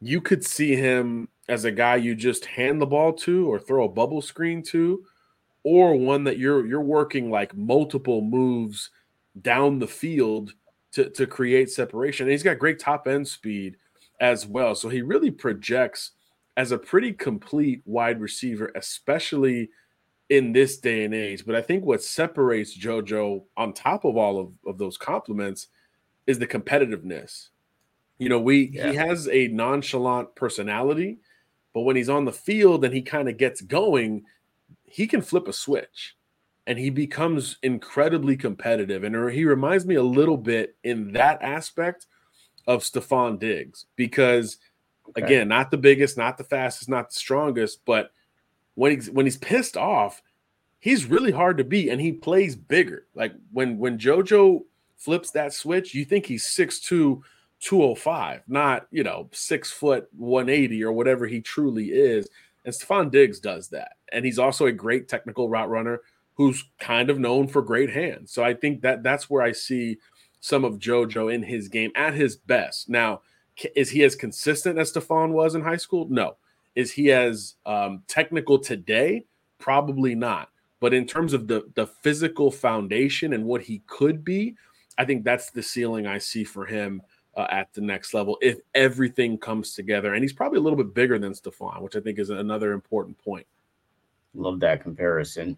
you 0.00 0.20
could 0.20 0.44
see 0.44 0.74
him 0.74 1.28
as 1.48 1.64
a 1.64 1.70
guy 1.70 1.96
you 1.96 2.14
just 2.14 2.44
hand 2.44 2.80
the 2.80 2.86
ball 2.86 3.12
to 3.12 3.50
or 3.50 3.58
throw 3.58 3.84
a 3.84 3.88
bubble 3.88 4.20
screen 4.20 4.62
to 4.62 5.04
or 5.62 5.94
one 5.94 6.24
that 6.24 6.38
you're 6.38 6.66
you're 6.66 6.80
working 6.80 7.30
like 7.30 7.56
multiple 7.56 8.20
moves 8.20 8.90
down 9.40 9.78
the 9.78 9.86
field 9.86 10.52
to, 10.92 11.08
to 11.10 11.26
create 11.26 11.70
separation. 11.70 12.24
And 12.24 12.32
he's 12.32 12.42
got 12.42 12.58
great 12.58 12.78
top 12.78 13.06
end 13.06 13.26
speed 13.26 13.76
as 14.20 14.46
well. 14.46 14.74
So 14.74 14.88
he 14.88 15.02
really 15.02 15.30
projects 15.30 16.12
as 16.56 16.72
a 16.72 16.78
pretty 16.78 17.12
complete 17.12 17.80
wide 17.86 18.20
receiver, 18.20 18.70
especially 18.74 19.70
in 20.28 20.52
this 20.52 20.78
day 20.78 21.04
and 21.04 21.14
age. 21.14 21.46
But 21.46 21.54
I 21.54 21.62
think 21.62 21.84
what 21.84 22.02
separates 22.02 22.76
JoJo 22.76 23.44
on 23.56 23.72
top 23.72 24.04
of 24.04 24.16
all 24.16 24.38
of, 24.38 24.52
of 24.66 24.78
those 24.78 24.98
compliments 24.98 25.68
is 26.26 26.38
the 26.38 26.46
competitiveness. 26.46 27.48
You 28.18 28.28
know, 28.28 28.38
we 28.40 28.70
yeah. 28.72 28.90
he 28.90 28.96
has 28.96 29.28
a 29.28 29.48
nonchalant 29.48 30.34
personality, 30.34 31.18
but 31.74 31.80
when 31.80 31.96
he's 31.96 32.08
on 32.08 32.24
the 32.24 32.32
field 32.32 32.84
and 32.84 32.94
he 32.94 33.02
kind 33.02 33.28
of 33.28 33.36
gets 33.36 33.60
going, 33.60 34.24
he 34.84 35.06
can 35.06 35.22
flip 35.22 35.48
a 35.48 35.52
switch 35.52 36.16
and 36.66 36.78
he 36.78 36.90
becomes 36.90 37.56
incredibly 37.62 38.36
competitive. 38.36 39.02
And 39.02 39.32
he 39.32 39.44
reminds 39.44 39.84
me 39.86 39.96
a 39.96 40.02
little 40.02 40.36
bit 40.36 40.76
in 40.84 41.12
that 41.12 41.42
aspect 41.42 42.06
of 42.66 42.82
Stefon 42.82 43.38
Diggs 43.38 43.86
because– 43.96 44.58
Okay. 45.08 45.22
Again, 45.22 45.48
not 45.48 45.70
the 45.70 45.76
biggest, 45.76 46.16
not 46.16 46.38
the 46.38 46.44
fastest, 46.44 46.88
not 46.88 47.10
the 47.10 47.14
strongest, 47.14 47.84
but 47.84 48.12
when 48.74 48.92
he's 48.92 49.10
when 49.10 49.26
he's 49.26 49.36
pissed 49.36 49.76
off, 49.76 50.22
he's 50.78 51.04
really 51.04 51.32
hard 51.32 51.58
to 51.58 51.64
beat 51.64 51.90
and 51.90 52.00
he 52.00 52.12
plays 52.12 52.56
bigger. 52.56 53.06
Like 53.14 53.32
when 53.52 53.78
when 53.78 53.98
JoJo 53.98 54.62
flips 55.04 55.30
that 55.32 55.52
switch, 55.52 55.94
you 55.94 56.04
think 56.04 56.26
he's 56.26 56.46
6'2, 56.46 57.22
205, 57.60 58.42
not 58.48 58.86
you 58.90 59.02
know, 59.02 59.28
six 59.32 59.70
foot 59.70 60.08
180 60.16 60.82
or 60.84 60.92
whatever 60.92 61.26
he 61.26 61.40
truly 61.40 61.86
is. 61.86 62.28
And 62.64 62.74
Stefon 62.74 63.10
Diggs 63.10 63.40
does 63.40 63.68
that. 63.68 63.92
And 64.12 64.24
he's 64.24 64.38
also 64.38 64.66
a 64.66 64.72
great 64.72 65.08
technical 65.08 65.48
route 65.48 65.70
runner 65.70 66.00
who's 66.34 66.64
kind 66.78 67.10
of 67.10 67.18
known 67.18 67.46
for 67.46 67.62
great 67.62 67.90
hands. 67.90 68.32
So 68.32 68.42
I 68.42 68.54
think 68.54 68.82
that 68.82 69.02
that's 69.02 69.28
where 69.28 69.42
I 69.42 69.52
see 69.52 69.98
some 70.40 70.64
of 70.64 70.78
JoJo 70.78 71.32
in 71.32 71.42
his 71.42 71.68
game 71.68 71.92
at 71.94 72.14
his 72.14 72.36
best. 72.36 72.88
Now, 72.88 73.22
is 73.76 73.90
he 73.90 74.02
as 74.02 74.16
consistent 74.16 74.78
as 74.78 74.92
Stefon 74.92 75.30
was 75.30 75.54
in 75.54 75.62
high 75.62 75.76
school? 75.76 76.06
No. 76.08 76.36
Is 76.74 76.92
he 76.92 77.12
as 77.12 77.54
um, 77.66 78.02
technical 78.08 78.58
today? 78.58 79.24
Probably 79.58 80.14
not. 80.14 80.48
But 80.80 80.94
in 80.94 81.06
terms 81.06 81.32
of 81.32 81.46
the 81.46 81.70
the 81.74 81.86
physical 81.86 82.50
foundation 82.50 83.34
and 83.34 83.44
what 83.44 83.62
he 83.62 83.82
could 83.86 84.24
be, 84.24 84.56
I 84.98 85.04
think 85.04 85.24
that's 85.24 85.50
the 85.50 85.62
ceiling 85.62 86.06
I 86.06 86.18
see 86.18 86.44
for 86.44 86.66
him 86.66 87.02
uh, 87.36 87.46
at 87.50 87.72
the 87.72 87.80
next 87.80 88.14
level 88.14 88.38
if 88.40 88.58
everything 88.74 89.38
comes 89.38 89.74
together. 89.74 90.14
And 90.14 90.22
he's 90.22 90.32
probably 90.32 90.58
a 90.58 90.62
little 90.62 90.76
bit 90.76 90.94
bigger 90.94 91.18
than 91.18 91.32
Stefon, 91.32 91.80
which 91.80 91.96
I 91.96 92.00
think 92.00 92.18
is 92.18 92.30
another 92.30 92.72
important 92.72 93.18
point. 93.18 93.46
Love 94.34 94.60
that 94.60 94.82
comparison. 94.82 95.56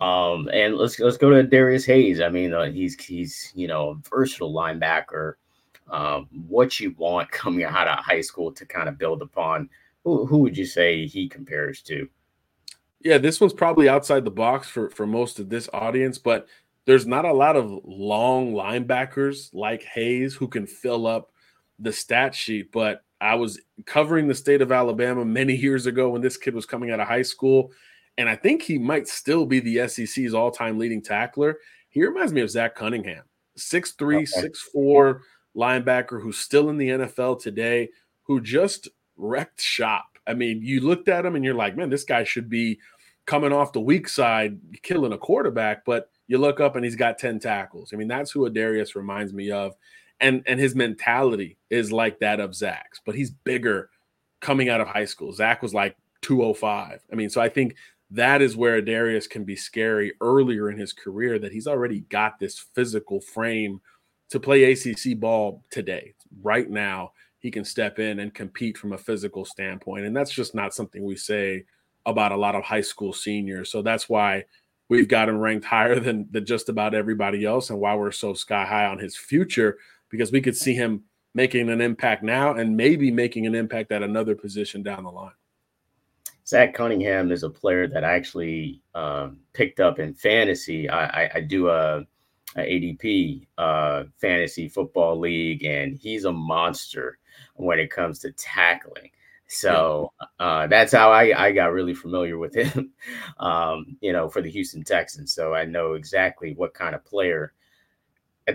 Um, 0.00 0.48
and 0.52 0.76
let's 0.76 0.98
let's 0.98 1.16
go 1.16 1.30
to 1.30 1.42
Darius 1.44 1.84
Hayes. 1.84 2.20
I 2.20 2.28
mean, 2.28 2.52
uh, 2.52 2.70
he's 2.70 3.00
he's 3.02 3.52
you 3.54 3.68
know 3.68 3.90
a 3.90 3.94
versatile 4.10 4.52
linebacker 4.52 5.34
um, 5.90 6.28
what 6.48 6.80
you 6.80 6.94
want 6.96 7.30
coming 7.30 7.64
out 7.64 7.88
of 7.88 7.98
high 7.98 8.20
school 8.20 8.50
to 8.52 8.66
kind 8.66 8.88
of 8.88 8.98
build 8.98 9.22
upon. 9.22 9.68
Who, 10.04 10.26
who 10.26 10.38
would 10.38 10.56
you 10.56 10.66
say 10.66 11.06
he 11.06 11.28
compares 11.28 11.80
to? 11.82 12.08
Yeah, 13.00 13.18
this 13.18 13.40
one's 13.40 13.52
probably 13.52 13.88
outside 13.88 14.24
the 14.24 14.30
box 14.30 14.68
for 14.68 14.88
for 14.90 15.06
most 15.06 15.38
of 15.38 15.48
this 15.48 15.68
audience, 15.72 16.18
but 16.18 16.46
there's 16.86 17.06
not 17.06 17.24
a 17.24 17.32
lot 17.32 17.56
of 17.56 17.80
long 17.84 18.52
linebackers 18.52 19.52
like 19.52 19.82
Hayes 19.84 20.34
who 20.34 20.48
can 20.48 20.66
fill 20.66 21.06
up 21.06 21.30
the 21.78 21.92
stat 21.92 22.34
sheet. 22.34 22.72
But 22.72 23.04
I 23.20 23.36
was 23.36 23.60
covering 23.86 24.26
the 24.26 24.34
state 24.34 24.62
of 24.62 24.72
Alabama 24.72 25.24
many 25.24 25.54
years 25.56 25.86
ago 25.86 26.10
when 26.10 26.22
this 26.22 26.36
kid 26.36 26.54
was 26.54 26.66
coming 26.66 26.90
out 26.90 27.00
of 27.00 27.08
high 27.08 27.22
school, 27.22 27.72
and 28.18 28.28
I 28.28 28.36
think 28.36 28.62
he 28.62 28.78
might 28.78 29.08
still 29.08 29.46
be 29.46 29.60
the 29.60 29.88
SEC's 29.88 30.34
all-time 30.34 30.78
leading 30.78 31.02
tackler. 31.02 31.58
He 31.88 32.04
reminds 32.04 32.32
me 32.32 32.40
of 32.40 32.50
Zach 32.50 32.74
Cunningham, 32.74 33.24
6'3", 33.58 34.16
okay. 34.16 34.48
6'4", 34.76 35.20
linebacker 35.56 36.20
who's 36.20 36.38
still 36.38 36.68
in 36.68 36.78
the 36.78 36.88
NFL 36.88 37.40
today, 37.40 37.88
who 38.24 38.40
just 38.40 38.88
wrecked 39.16 39.60
shop. 39.60 40.18
I 40.26 40.34
mean, 40.34 40.62
you 40.62 40.80
looked 40.80 41.08
at 41.08 41.26
him 41.26 41.36
and 41.36 41.44
you're 41.44 41.54
like, 41.54 41.76
man, 41.76 41.90
this 41.90 42.04
guy 42.04 42.24
should 42.24 42.48
be 42.48 42.78
coming 43.26 43.52
off 43.52 43.72
the 43.72 43.80
weak 43.80 44.08
side, 44.08 44.58
killing 44.82 45.12
a 45.12 45.18
quarterback. 45.18 45.84
But 45.84 46.10
you 46.26 46.38
look 46.38 46.60
up 46.60 46.76
and 46.76 46.84
he's 46.84 46.96
got 46.96 47.18
10 47.18 47.40
tackles. 47.40 47.92
I 47.92 47.96
mean, 47.96 48.08
that's 48.08 48.30
who 48.30 48.48
Adarius 48.48 48.94
reminds 48.94 49.32
me 49.32 49.50
of. 49.50 49.74
And, 50.20 50.42
and 50.46 50.60
his 50.60 50.74
mentality 50.74 51.58
is 51.68 51.90
like 51.90 52.20
that 52.20 52.38
of 52.38 52.54
Zach's, 52.54 53.00
but 53.04 53.14
he's 53.14 53.30
bigger 53.30 53.90
coming 54.40 54.68
out 54.68 54.80
of 54.80 54.86
high 54.86 55.04
school. 55.04 55.32
Zach 55.32 55.62
was 55.62 55.74
like 55.74 55.96
205. 56.22 57.00
I 57.10 57.14
mean, 57.16 57.28
so 57.28 57.40
I 57.40 57.48
think 57.48 57.74
that 58.10 58.40
is 58.40 58.56
where 58.56 58.80
Darius 58.80 59.26
can 59.26 59.44
be 59.44 59.56
scary 59.56 60.12
earlier 60.20 60.70
in 60.70 60.78
his 60.78 60.92
career 60.92 61.38
that 61.38 61.52
he's 61.52 61.66
already 61.66 62.00
got 62.02 62.38
this 62.38 62.58
physical 62.58 63.20
frame 63.20 63.80
to 64.32 64.40
play 64.40 64.72
ACC 64.72 65.20
ball 65.20 65.62
today, 65.70 66.14
right 66.42 66.70
now, 66.70 67.12
he 67.40 67.50
can 67.50 67.66
step 67.66 67.98
in 67.98 68.20
and 68.20 68.32
compete 68.32 68.78
from 68.78 68.94
a 68.94 68.98
physical 68.98 69.44
standpoint. 69.44 70.06
And 70.06 70.16
that's 70.16 70.30
just 70.30 70.54
not 70.54 70.72
something 70.72 71.04
we 71.04 71.16
say 71.16 71.66
about 72.06 72.32
a 72.32 72.36
lot 72.36 72.54
of 72.54 72.64
high 72.64 72.80
school 72.80 73.12
seniors. 73.12 73.70
So 73.70 73.82
that's 73.82 74.08
why 74.08 74.44
we've 74.92 75.08
got 75.08 75.26
him 75.26 75.38
ranked 75.38 75.64
higher 75.64 75.98
than, 75.98 76.28
than 76.30 76.44
just 76.44 76.68
about 76.68 76.92
everybody 76.92 77.46
else 77.46 77.70
and 77.70 77.80
why 77.80 77.94
we're 77.94 78.12
so 78.12 78.34
sky 78.34 78.66
high 78.66 78.84
on 78.84 78.98
his 78.98 79.16
future, 79.16 79.78
because 80.10 80.30
we 80.30 80.42
could 80.42 80.54
see 80.54 80.74
him 80.74 81.02
making 81.32 81.70
an 81.70 81.80
impact 81.80 82.22
now 82.22 82.52
and 82.52 82.76
maybe 82.76 83.10
making 83.10 83.46
an 83.46 83.54
impact 83.54 83.90
at 83.90 84.02
another 84.02 84.34
position 84.34 84.82
down 84.82 85.04
the 85.04 85.10
line. 85.10 85.32
Zach 86.46 86.74
Cunningham 86.74 87.32
is 87.32 87.42
a 87.42 87.48
player 87.48 87.88
that 87.88 88.04
I 88.04 88.12
actually 88.12 88.82
um, 88.94 89.38
picked 89.54 89.80
up 89.80 89.98
in 89.98 90.12
fantasy. 90.12 90.90
I, 90.90 91.24
I, 91.24 91.30
I 91.36 91.40
do 91.40 91.70
a 91.70 92.04
IDP 92.54 93.46
uh, 93.56 94.04
fantasy 94.20 94.68
football 94.68 95.18
league, 95.18 95.64
and 95.64 95.96
he's 95.96 96.26
a 96.26 96.32
monster 96.32 97.18
when 97.54 97.78
it 97.78 97.90
comes 97.90 98.18
to 98.18 98.32
tackling. 98.32 99.10
So 99.52 100.12
uh, 100.40 100.66
that's 100.66 100.92
how 100.92 101.12
I, 101.12 101.46
I 101.48 101.52
got 101.52 101.72
really 101.72 101.92
familiar 101.92 102.38
with 102.38 102.54
him, 102.54 102.90
um, 103.38 103.98
you 104.00 104.12
know, 104.12 104.28
for 104.28 104.40
the 104.40 104.50
Houston 104.50 104.82
Texans. 104.82 105.34
So 105.34 105.54
I 105.54 105.66
know 105.66 105.92
exactly 105.92 106.54
what 106.54 106.72
kind 106.72 106.94
of 106.94 107.04
player 107.04 107.52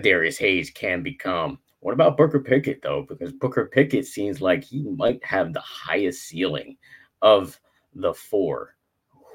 Darius 0.02 0.38
Hayes 0.38 0.70
can 0.70 1.04
become. 1.04 1.60
What 1.80 1.92
about 1.92 2.16
Booker 2.16 2.40
Pickett, 2.40 2.82
though? 2.82 3.06
Because 3.08 3.32
Booker 3.32 3.66
Pickett 3.66 4.06
seems 4.06 4.40
like 4.40 4.64
he 4.64 4.82
might 4.82 5.24
have 5.24 5.52
the 5.52 5.60
highest 5.60 6.22
ceiling 6.22 6.76
of 7.22 7.58
the 7.94 8.12
four. 8.12 8.74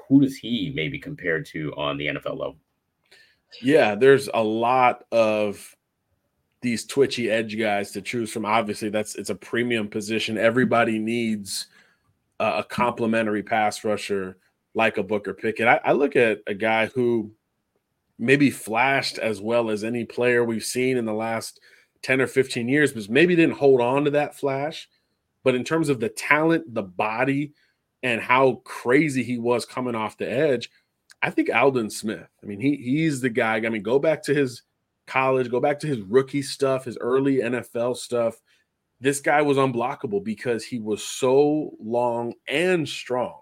Who 0.08 0.20
does 0.20 0.36
he 0.36 0.70
maybe 0.74 0.98
compare 0.98 1.42
to 1.42 1.72
on 1.78 1.96
the 1.96 2.08
NFL 2.08 2.38
level? 2.38 2.56
Yeah, 3.62 3.94
there's 3.94 4.28
a 4.34 4.42
lot 4.42 5.04
of 5.12 5.74
these 6.64 6.84
twitchy 6.84 7.30
edge 7.30 7.56
guys 7.56 7.92
to 7.92 8.02
choose 8.02 8.32
from. 8.32 8.44
Obviously, 8.44 8.88
that's 8.88 9.14
it's 9.14 9.30
a 9.30 9.34
premium 9.34 9.86
position. 9.86 10.36
Everybody 10.36 10.98
needs 10.98 11.66
a, 12.40 12.58
a 12.58 12.64
complementary 12.64 13.44
pass 13.44 13.84
rusher 13.84 14.38
like 14.74 14.98
a 14.98 15.02
Booker 15.04 15.34
Pickett. 15.34 15.68
I, 15.68 15.80
I 15.84 15.92
look 15.92 16.16
at 16.16 16.40
a 16.48 16.54
guy 16.54 16.86
who 16.86 17.30
maybe 18.18 18.50
flashed 18.50 19.18
as 19.18 19.40
well 19.40 19.70
as 19.70 19.84
any 19.84 20.04
player 20.04 20.42
we've 20.42 20.64
seen 20.64 20.96
in 20.96 21.04
the 21.04 21.12
last 21.12 21.60
10 22.02 22.20
or 22.20 22.26
15 22.26 22.68
years, 22.68 22.92
but 22.92 23.08
maybe 23.08 23.36
didn't 23.36 23.56
hold 23.56 23.80
on 23.80 24.04
to 24.04 24.10
that 24.10 24.34
flash. 24.34 24.88
But 25.44 25.54
in 25.54 25.62
terms 25.62 25.88
of 25.88 26.00
the 26.00 26.08
talent, 26.08 26.72
the 26.72 26.82
body, 26.82 27.52
and 28.02 28.20
how 28.20 28.62
crazy 28.64 29.22
he 29.22 29.38
was 29.38 29.64
coming 29.64 29.94
off 29.94 30.18
the 30.18 30.30
edge, 30.30 30.70
I 31.22 31.30
think 31.30 31.50
Aldon 31.54 31.90
Smith. 31.90 32.28
I 32.42 32.46
mean, 32.46 32.60
he 32.60 32.76
he's 32.76 33.20
the 33.20 33.30
guy. 33.30 33.56
I 33.56 33.68
mean, 33.68 33.82
go 33.82 33.98
back 33.98 34.22
to 34.24 34.34
his 34.34 34.62
college, 35.06 35.50
go 35.50 35.60
back 35.60 35.78
to 35.80 35.86
his 35.86 36.00
rookie 36.00 36.42
stuff, 36.42 36.84
his 36.84 36.98
early 37.00 37.36
NFL 37.36 37.96
stuff. 37.96 38.40
This 39.00 39.20
guy 39.20 39.42
was 39.42 39.56
unblockable 39.56 40.22
because 40.22 40.64
he 40.64 40.78
was 40.78 41.02
so 41.02 41.72
long 41.80 42.34
and 42.48 42.88
strong. 42.88 43.40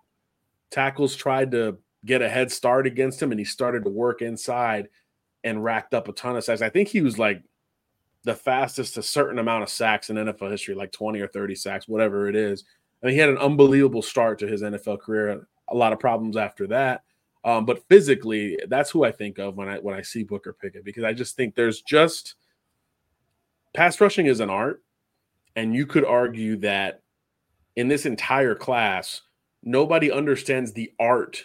Tackles 0.70 1.14
tried 1.14 1.52
to 1.52 1.78
get 2.04 2.22
a 2.22 2.28
head 2.28 2.50
start 2.50 2.86
against 2.86 3.22
him, 3.22 3.30
and 3.30 3.38
he 3.38 3.44
started 3.44 3.84
to 3.84 3.90
work 3.90 4.22
inside 4.22 4.88
and 5.44 5.62
racked 5.62 5.94
up 5.94 6.08
a 6.08 6.12
ton 6.12 6.36
of 6.36 6.44
sacks. 6.44 6.62
I 6.62 6.68
think 6.68 6.88
he 6.88 7.00
was 7.00 7.18
like 7.18 7.42
the 8.24 8.34
fastest 8.34 8.96
a 8.96 9.02
certain 9.02 9.38
amount 9.38 9.62
of 9.62 9.68
sacks 9.68 10.10
in 10.10 10.16
NFL 10.16 10.50
history, 10.50 10.74
like 10.74 10.92
20 10.92 11.20
or 11.20 11.28
30 11.28 11.54
sacks, 11.54 11.88
whatever 11.88 12.28
it 12.28 12.36
is. 12.36 12.64
I 13.02 13.06
mean, 13.06 13.14
he 13.14 13.20
had 13.20 13.30
an 13.30 13.38
unbelievable 13.38 14.02
start 14.02 14.38
to 14.40 14.46
his 14.46 14.62
NFL 14.62 15.00
career. 15.00 15.46
A 15.68 15.74
lot 15.74 15.92
of 15.92 15.98
problems 15.98 16.36
after 16.36 16.66
that. 16.68 17.02
Um, 17.44 17.64
but 17.64 17.82
physically, 17.88 18.56
that's 18.68 18.90
who 18.90 19.04
I 19.04 19.10
think 19.10 19.38
of 19.38 19.56
when 19.56 19.68
I 19.68 19.78
when 19.78 19.94
I 19.94 20.02
see 20.02 20.22
Booker 20.22 20.52
Pickett 20.52 20.84
because 20.84 21.04
I 21.04 21.12
just 21.12 21.36
think 21.36 21.54
there's 21.54 21.82
just 21.82 22.36
pass 23.74 24.00
rushing 24.00 24.26
is 24.26 24.40
an 24.40 24.50
art, 24.50 24.82
and 25.56 25.74
you 25.74 25.86
could 25.86 26.04
argue 26.04 26.56
that 26.58 27.02
in 27.74 27.88
this 27.88 28.06
entire 28.06 28.54
class, 28.54 29.22
nobody 29.62 30.12
understands 30.12 30.72
the 30.72 30.92
art 31.00 31.44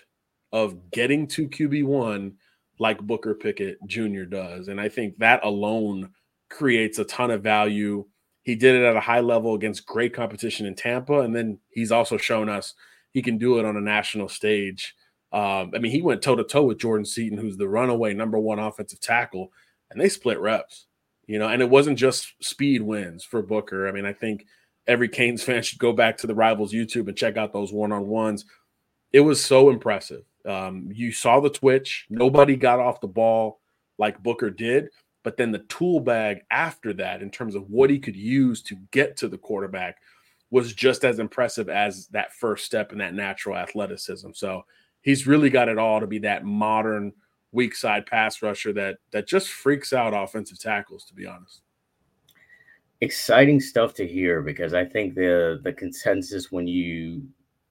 of 0.52 0.92
getting 0.92 1.28
to 1.28 1.50
QB 1.50 1.86
one 1.86 2.34
like 2.80 3.02
Booker 3.02 3.34
Pickett 3.34 3.80
Jr. 3.88 4.24
does, 4.24 4.68
and 4.68 4.80
I 4.80 4.90
think 4.90 5.18
that 5.18 5.44
alone 5.44 6.12
creates 6.50 7.00
a 7.00 7.06
ton 7.06 7.32
of 7.32 7.42
value. 7.42 8.06
He 8.44 8.56
did 8.56 8.76
it 8.76 8.86
at 8.86 8.96
a 8.96 9.02
high 9.02 9.20
level 9.20 9.56
against 9.56 9.88
great 9.88 10.14
competition 10.14 10.68
in 10.68 10.76
Tampa, 10.76 11.22
and 11.22 11.36
then 11.36 11.58
he's 11.70 11.92
also 11.92 12.18
shown 12.18 12.50
us 12.50 12.76
he 13.14 13.24
can 13.24 13.40
do 13.40 13.58
it 13.58 13.66
on 13.66 13.78
a 13.78 13.82
national 13.82 14.30
stage 14.30 14.94
um, 15.32 15.72
I 15.76 15.80
mean, 15.80 15.92
he 15.92 16.02
went 16.02 16.22
toe 16.22 16.36
to 16.36 16.44
toe 16.44 16.63
with 16.63 16.80
Jordan 16.80 17.06
Seaton, 17.06 17.38
who's 17.38 17.58
the 17.58 17.68
runaway 17.68 18.13
number 18.13 18.40
one 18.40 18.60
offensive 18.60 19.02
tackle, 19.02 19.52
and 19.92 20.00
they 20.00 20.10
split 20.10 20.40
reps. 20.40 20.86
You 21.26 21.40
know, 21.40 21.50
and 21.50 21.62
it 21.62 21.70
wasn't 21.70 22.00
just 22.00 22.34
speed 22.42 22.82
wins 22.82 23.26
for 23.26 23.42
Booker. 23.42 23.88
I 23.88 23.92
mean, 23.92 24.06
I 24.06 24.13
think 24.13 24.46
every 24.88 25.10
Canes 25.10 25.44
fan 25.46 25.62
should 25.62 25.80
go 25.80 25.92
back 25.92 26.18
to 26.18 26.28
the 26.28 26.36
Rivals 26.36 26.74
YouTube 26.74 27.08
and 27.08 27.18
check 27.18 27.36
out 27.38 27.52
those 27.52 27.74
one 27.74 27.92
on 27.92 28.08
ones. 28.08 28.46
It 29.12 29.20
was 29.22 29.44
so 29.44 29.70
impressive. 29.70 30.24
Um, 30.46 30.90
you 30.94 31.12
saw 31.12 31.42
the 31.42 31.50
twitch. 31.50 32.06
Nobody 32.10 32.56
got 32.56 32.80
off 32.80 33.02
the 33.02 33.08
ball 33.08 33.60
like 33.98 34.24
Booker 34.24 34.50
did, 34.50 34.90
but 35.24 35.36
then 35.36 35.52
the 35.52 35.60
tool 35.60 36.00
bag 36.00 36.42
after 36.52 36.94
that, 36.94 37.22
in 37.22 37.30
terms 37.30 37.56
of 37.56 37.70
what 37.70 37.90
he 37.90 38.00
could 38.00 38.16
use 38.16 38.62
to 38.63 38.78
get 38.92 39.18
to 39.18 39.28
the 39.28 39.38
quarterback, 39.38 39.98
was 40.50 40.74
just 40.74 41.04
as 41.04 41.20
impressive 41.20 41.68
as 41.68 42.08
that 42.08 42.34
first 42.34 42.66
step 42.66 42.94
in 42.94 43.00
that 43.00 43.13
natural 43.13 43.58
athleticism. 43.58 44.30
So 44.34 44.63
he's 45.08 45.26
really 45.26 45.50
got 45.50 45.70
it 45.70 45.78
all 45.78 46.02
to 46.02 46.08
be 46.08 46.20
that 46.20 46.43
modern 46.43 47.13
weak 47.54 47.74
side 47.74 48.06
pass 48.06 48.41
rusher 48.41 48.74
that 48.74 48.98
that 49.12 49.26
just 49.26 49.48
freaks 49.48 49.93
out 49.93 50.13
offensive 50.13 50.60
tackles 50.60 51.06
to 51.06 51.13
be 51.13 51.26
honest 51.26 51.62
exciting 53.00 53.60
stuff 53.62 53.93
to 53.93 54.06
hear 54.06 54.41
because 54.41 54.74
i 54.74 54.84
think 54.84 55.15
the 55.15 55.62
the 55.63 55.72
consensus 55.72 56.52
when 56.52 56.67
you 56.67 57.22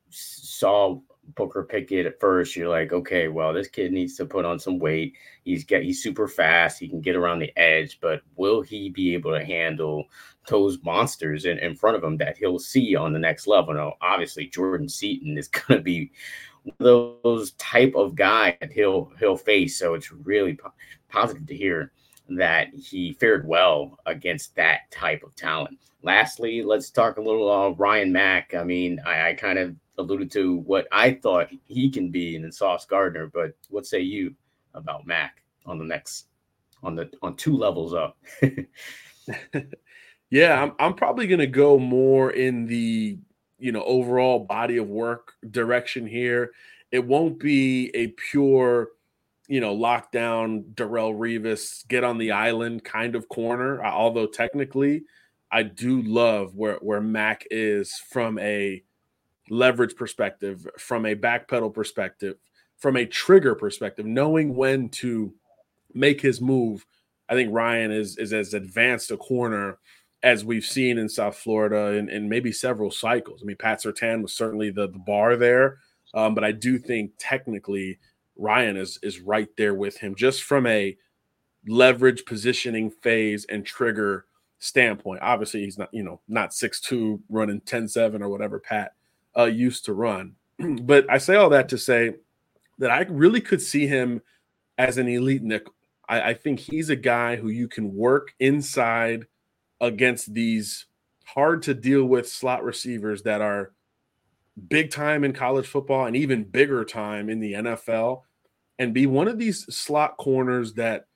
saw 0.08 0.98
Booker 1.34 1.64
Pickett 1.64 2.06
at 2.06 2.20
first, 2.20 2.54
you're 2.54 2.68
like, 2.68 2.92
okay, 2.92 3.28
well, 3.28 3.52
this 3.52 3.68
kid 3.68 3.92
needs 3.92 4.16
to 4.16 4.24
put 4.24 4.44
on 4.44 4.58
some 4.58 4.78
weight. 4.78 5.14
He's 5.42 5.64
get 5.64 5.82
he's 5.82 6.02
super 6.02 6.28
fast. 6.28 6.78
He 6.78 6.88
can 6.88 7.00
get 7.00 7.16
around 7.16 7.40
the 7.40 7.56
edge, 7.58 7.98
but 8.00 8.22
will 8.36 8.62
he 8.62 8.90
be 8.90 9.14
able 9.14 9.36
to 9.36 9.44
handle 9.44 10.04
those 10.48 10.78
monsters 10.84 11.44
in, 11.44 11.58
in 11.58 11.74
front 11.74 11.96
of 11.96 12.04
him 12.04 12.16
that 12.18 12.36
he'll 12.36 12.58
see 12.58 12.94
on 12.94 13.12
the 13.12 13.18
next 13.18 13.46
level? 13.46 13.74
Now, 13.74 13.94
obviously, 14.00 14.46
Jordan 14.46 14.88
Seaton 14.88 15.36
is 15.36 15.48
going 15.68 15.78
to 15.78 15.82
be 15.82 16.12
those 16.78 17.52
type 17.52 17.94
of 17.94 18.14
guy 18.14 18.56
that 18.60 18.72
he'll 18.72 19.12
he'll 19.18 19.36
face. 19.36 19.78
So 19.78 19.94
it's 19.94 20.10
really 20.10 20.54
po- 20.54 20.72
positive 21.08 21.46
to 21.46 21.56
hear 21.56 21.92
that 22.28 22.68
he 22.74 23.12
fared 23.14 23.46
well 23.46 23.98
against 24.06 24.54
that 24.56 24.90
type 24.90 25.22
of 25.22 25.34
talent. 25.36 25.78
Lastly, 26.02 26.62
let's 26.62 26.90
talk 26.90 27.18
a 27.18 27.22
little 27.22 27.50
uh, 27.50 27.70
Ryan 27.70 28.12
Mack. 28.12 28.54
I 28.54 28.64
mean, 28.64 29.00
I, 29.06 29.30
I 29.30 29.34
kind 29.34 29.58
of 29.58 29.74
alluded 29.98 30.30
to 30.32 30.56
what 30.58 30.86
I 30.92 31.12
thought 31.12 31.48
he 31.64 31.90
can 31.90 32.10
be 32.10 32.36
in 32.36 32.50
Sauce 32.52 32.84
Gardner, 32.84 33.28
but 33.28 33.52
what 33.70 33.86
say 33.86 34.00
you 34.00 34.34
about 34.74 35.06
Mack 35.06 35.42
on 35.64 35.78
the 35.78 35.84
next 35.84 36.26
on 36.82 36.94
the 36.94 37.10
on 37.22 37.36
two 37.36 37.56
levels 37.56 37.94
up? 37.94 38.18
yeah, 40.30 40.62
I'm 40.62 40.72
I'm 40.78 40.94
probably 40.94 41.26
gonna 41.26 41.46
go 41.46 41.78
more 41.78 42.30
in 42.30 42.66
the 42.66 43.18
you 43.58 43.72
know 43.72 43.82
overall 43.84 44.40
body 44.40 44.76
of 44.76 44.88
work 44.88 45.34
direction 45.50 46.06
here. 46.06 46.52
It 46.92 47.04
won't 47.04 47.38
be 47.38 47.90
a 47.94 48.08
pure, 48.08 48.90
you 49.48 49.60
know, 49.60 49.76
lockdown 49.76 50.64
Darrelle 50.74 51.14
Revis 51.14 51.86
get 51.88 52.04
on 52.04 52.18
the 52.18 52.32
island 52.32 52.84
kind 52.84 53.14
of 53.16 53.28
corner. 53.28 53.84
Although 53.84 54.26
technically, 54.26 55.04
I 55.50 55.62
do 55.62 56.02
love 56.02 56.54
where 56.54 56.76
where 56.76 57.00
Mack 57.00 57.46
is 57.50 57.94
from 58.10 58.38
a 58.38 58.82
leverage 59.48 59.96
perspective, 59.96 60.66
from 60.78 61.06
a 61.06 61.14
backpedal 61.14 61.72
perspective, 61.72 62.36
from 62.76 62.96
a 62.96 63.06
trigger 63.06 63.54
perspective, 63.54 64.06
knowing 64.06 64.54
when 64.54 64.88
to 64.90 65.32
make 65.94 66.20
his 66.20 66.40
move. 66.40 66.84
I 67.28 67.34
think 67.34 67.52
Ryan 67.52 67.90
is 67.90 68.18
is 68.18 68.32
as 68.32 68.54
advanced 68.54 69.10
a 69.10 69.16
corner 69.16 69.78
as 70.22 70.44
we've 70.44 70.64
seen 70.64 70.98
in 70.98 71.08
South 71.08 71.36
Florida 71.36 71.96
in 71.96 72.28
maybe 72.28 72.52
several 72.52 72.90
cycles. 72.90 73.40
I 73.42 73.46
mean, 73.46 73.56
Pat 73.56 73.82
Surtain 73.82 74.22
was 74.22 74.32
certainly 74.32 74.70
the, 74.70 74.88
the 74.88 74.98
bar 74.98 75.36
there, 75.36 75.78
um, 76.14 76.34
but 76.34 76.44
I 76.44 76.52
do 76.52 76.78
think 76.78 77.12
technically 77.18 77.98
Ryan 78.36 78.76
is 78.76 78.98
is 79.02 79.20
right 79.20 79.48
there 79.56 79.74
with 79.74 79.98
him 79.98 80.14
just 80.14 80.42
from 80.42 80.66
a 80.66 80.96
leverage 81.66 82.24
positioning 82.24 82.90
phase 82.90 83.44
and 83.48 83.64
trigger 83.64 84.26
standpoint. 84.58 85.20
Obviously, 85.22 85.64
he's 85.64 85.78
not, 85.78 85.90
you 85.92 86.02
know, 86.02 86.20
not 86.28 86.54
six 86.54 86.80
two 86.80 87.20
running 87.28 87.60
10-7 87.60 88.20
or 88.20 88.28
whatever 88.28 88.58
Pat 88.58 88.94
uh, 89.36 89.44
used 89.44 89.84
to 89.84 89.92
run. 89.92 90.34
but 90.82 91.10
I 91.10 91.18
say 91.18 91.36
all 91.36 91.50
that 91.50 91.68
to 91.70 91.78
say 91.78 92.14
that 92.78 92.90
I 92.90 93.02
really 93.08 93.40
could 93.40 93.60
see 93.60 93.86
him 93.86 94.22
as 94.78 94.98
an 94.98 95.08
elite 95.08 95.42
nickel. 95.42 95.74
I, 96.08 96.30
I 96.30 96.34
think 96.34 96.60
he's 96.60 96.90
a 96.90 96.96
guy 96.96 97.36
who 97.36 97.48
you 97.48 97.68
can 97.68 97.94
work 97.94 98.34
inside– 98.40 99.26
against 99.80 100.32
these 100.32 100.86
hard 101.26 101.62
to 101.62 101.74
deal 101.74 102.04
with 102.04 102.28
slot 102.28 102.62
receivers 102.64 103.22
that 103.22 103.40
are 103.40 103.72
big 104.68 104.90
time 104.90 105.24
in 105.24 105.32
college 105.32 105.66
football 105.66 106.06
and 106.06 106.16
even 106.16 106.44
bigger 106.44 106.84
time 106.84 107.28
in 107.28 107.40
the 107.40 107.52
NFL 107.52 108.22
and 108.78 108.94
be 108.94 109.06
one 109.06 109.28
of 109.28 109.38
these 109.38 109.64
slot 109.74 110.16
corners 110.16 110.74
that 110.74 111.06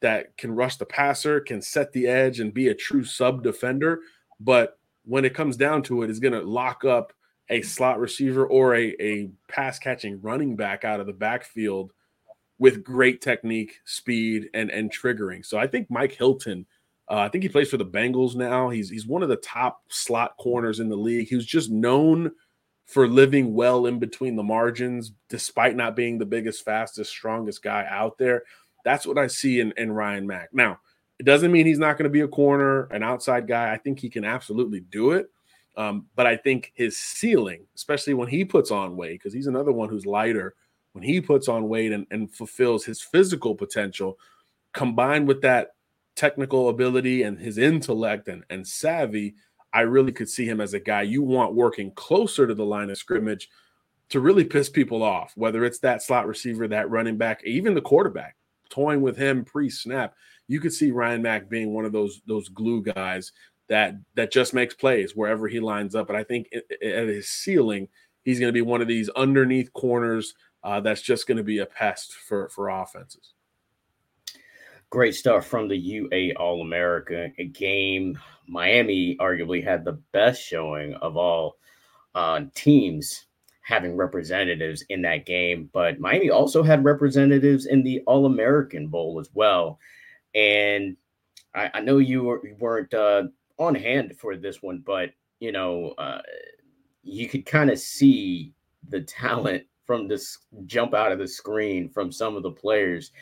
that 0.00 0.34
can 0.38 0.52
rush 0.52 0.76
the 0.76 0.86
passer, 0.86 1.40
can 1.40 1.60
set 1.60 1.92
the 1.92 2.06
edge 2.06 2.40
and 2.40 2.54
be 2.54 2.68
a 2.68 2.74
true 2.74 3.04
sub 3.04 3.42
defender, 3.42 4.00
but 4.38 4.78
when 5.04 5.26
it 5.26 5.34
comes 5.34 5.56
down 5.56 5.82
to 5.82 6.02
it 6.02 6.10
is 6.10 6.20
going 6.20 6.32
to 6.32 6.40
lock 6.40 6.84
up 6.84 7.12
a 7.50 7.60
slot 7.62 7.98
receiver 7.98 8.46
or 8.46 8.74
a, 8.74 8.94
a 9.00 9.30
pass 9.48 9.78
catching 9.78 10.20
running 10.22 10.56
back 10.56 10.84
out 10.84 11.00
of 11.00 11.06
the 11.06 11.12
backfield 11.12 11.92
with 12.58 12.84
great 12.84 13.20
technique, 13.20 13.78
speed 13.84 14.48
and 14.54 14.70
and 14.70 14.92
triggering. 14.92 15.44
So 15.44 15.58
I 15.58 15.66
think 15.66 15.90
Mike 15.90 16.12
Hilton 16.12 16.66
uh, 17.10 17.16
I 17.16 17.28
think 17.28 17.42
he 17.42 17.48
plays 17.48 17.68
for 17.68 17.76
the 17.76 17.84
Bengals 17.84 18.36
now. 18.36 18.68
He's 18.68 18.88
he's 18.88 19.06
one 19.06 19.22
of 19.22 19.28
the 19.28 19.36
top 19.36 19.82
slot 19.88 20.36
corners 20.38 20.78
in 20.78 20.88
the 20.88 20.96
league. 20.96 21.28
He 21.28 21.34
was 21.34 21.46
just 21.46 21.70
known 21.70 22.30
for 22.86 23.08
living 23.08 23.52
well 23.52 23.86
in 23.86 23.98
between 23.98 24.36
the 24.36 24.42
margins, 24.42 25.12
despite 25.28 25.76
not 25.76 25.96
being 25.96 26.18
the 26.18 26.26
biggest, 26.26 26.64
fastest, 26.64 27.10
strongest 27.10 27.62
guy 27.62 27.86
out 27.88 28.16
there. 28.18 28.44
That's 28.84 29.06
what 29.06 29.18
I 29.18 29.26
see 29.26 29.60
in, 29.60 29.72
in 29.76 29.92
Ryan 29.92 30.26
Mack. 30.26 30.50
Now, 30.52 30.80
it 31.18 31.26
doesn't 31.26 31.52
mean 31.52 31.66
he's 31.66 31.78
not 31.78 31.98
going 31.98 32.04
to 32.04 32.10
be 32.10 32.22
a 32.22 32.28
corner, 32.28 32.84
an 32.86 33.02
outside 33.02 33.46
guy. 33.46 33.72
I 33.72 33.76
think 33.78 33.98
he 33.98 34.08
can 34.08 34.24
absolutely 34.24 34.80
do 34.80 35.12
it. 35.12 35.30
Um, 35.76 36.06
but 36.16 36.26
I 36.26 36.36
think 36.36 36.72
his 36.74 36.96
ceiling, 36.96 37.66
especially 37.76 38.14
when 38.14 38.28
he 38.28 38.44
puts 38.44 38.70
on 38.70 38.96
weight, 38.96 39.20
because 39.20 39.32
he's 39.32 39.46
another 39.46 39.72
one 39.72 39.88
who's 39.88 40.06
lighter, 40.06 40.54
when 40.92 41.04
he 41.04 41.20
puts 41.20 41.48
on 41.48 41.68
weight 41.68 41.92
and, 41.92 42.06
and 42.10 42.32
fulfills 42.32 42.84
his 42.84 43.00
physical 43.00 43.54
potential, 43.54 44.18
combined 44.72 45.28
with 45.28 45.42
that 45.42 45.74
technical 46.16 46.68
ability 46.68 47.22
and 47.22 47.38
his 47.38 47.58
intellect 47.58 48.28
and, 48.28 48.44
and 48.50 48.66
savvy, 48.66 49.34
I 49.72 49.82
really 49.82 50.12
could 50.12 50.28
see 50.28 50.46
him 50.46 50.60
as 50.60 50.74
a 50.74 50.80
guy 50.80 51.02
you 51.02 51.22
want 51.22 51.54
working 51.54 51.92
closer 51.92 52.46
to 52.46 52.54
the 52.54 52.64
line 52.64 52.90
of 52.90 52.98
scrimmage 52.98 53.48
to 54.10 54.20
really 54.20 54.44
piss 54.44 54.68
people 54.68 55.02
off, 55.02 55.32
whether 55.36 55.64
it's 55.64 55.78
that 55.80 56.02
slot 56.02 56.26
receiver, 56.26 56.66
that 56.68 56.90
running 56.90 57.16
back, 57.16 57.42
even 57.44 57.74
the 57.74 57.80
quarterback, 57.80 58.36
toying 58.68 59.00
with 59.00 59.16
him 59.16 59.44
pre-snap. 59.44 60.14
You 60.48 60.60
could 60.60 60.72
see 60.72 60.90
Ryan 60.90 61.22
Mack 61.22 61.48
being 61.48 61.72
one 61.72 61.84
of 61.84 61.92
those 61.92 62.20
those 62.26 62.48
glue 62.48 62.82
guys 62.82 63.32
that 63.68 63.94
that 64.16 64.32
just 64.32 64.52
makes 64.52 64.74
plays 64.74 65.14
wherever 65.14 65.46
he 65.46 65.60
lines 65.60 65.94
up. 65.94 66.08
But 66.08 66.16
I 66.16 66.24
think 66.24 66.48
at 66.52 67.06
his 67.06 67.28
ceiling, 67.28 67.88
he's 68.24 68.40
going 68.40 68.48
to 68.48 68.52
be 68.52 68.62
one 68.62 68.82
of 68.82 68.88
these 68.88 69.08
underneath 69.10 69.72
corners 69.72 70.34
uh, 70.64 70.80
that's 70.80 71.02
just 71.02 71.26
going 71.26 71.38
to 71.38 71.44
be 71.44 71.58
a 71.58 71.66
pest 71.66 72.12
for 72.12 72.48
for 72.48 72.68
offenses. 72.68 73.34
Great 74.90 75.14
stuff 75.14 75.46
from 75.46 75.68
the 75.68 75.76
UA 75.76 76.34
All 76.36 76.62
America 76.62 77.30
game. 77.52 78.18
Miami 78.48 79.16
arguably 79.20 79.62
had 79.62 79.84
the 79.84 80.00
best 80.12 80.42
showing 80.42 80.94
of 80.94 81.16
all 81.16 81.56
uh, 82.16 82.40
teams 82.54 83.26
having 83.62 83.96
representatives 83.96 84.82
in 84.88 85.02
that 85.02 85.26
game, 85.26 85.70
but 85.72 86.00
Miami 86.00 86.28
also 86.28 86.60
had 86.60 86.84
representatives 86.84 87.66
in 87.66 87.84
the 87.84 88.00
All 88.06 88.26
American 88.26 88.88
Bowl 88.88 89.20
as 89.20 89.30
well. 89.32 89.78
And 90.34 90.96
I, 91.54 91.70
I 91.74 91.80
know 91.80 91.98
you, 91.98 92.24
were, 92.24 92.44
you 92.44 92.56
weren't 92.58 92.92
uh, 92.92 93.24
on 93.60 93.76
hand 93.76 94.16
for 94.18 94.36
this 94.36 94.60
one, 94.60 94.82
but 94.84 95.10
you 95.38 95.52
know, 95.52 95.94
uh, 95.98 96.20
you 97.04 97.28
could 97.28 97.46
kind 97.46 97.70
of 97.70 97.78
see 97.78 98.52
the 98.88 99.02
talent 99.02 99.64
from 99.84 100.08
this 100.08 100.38
jump 100.66 100.94
out 100.94 101.12
of 101.12 101.18
the 101.18 101.28
screen 101.28 101.88
from 101.88 102.10
some 102.10 102.36
of 102.36 102.42
the 102.42 102.50
players 102.50 103.12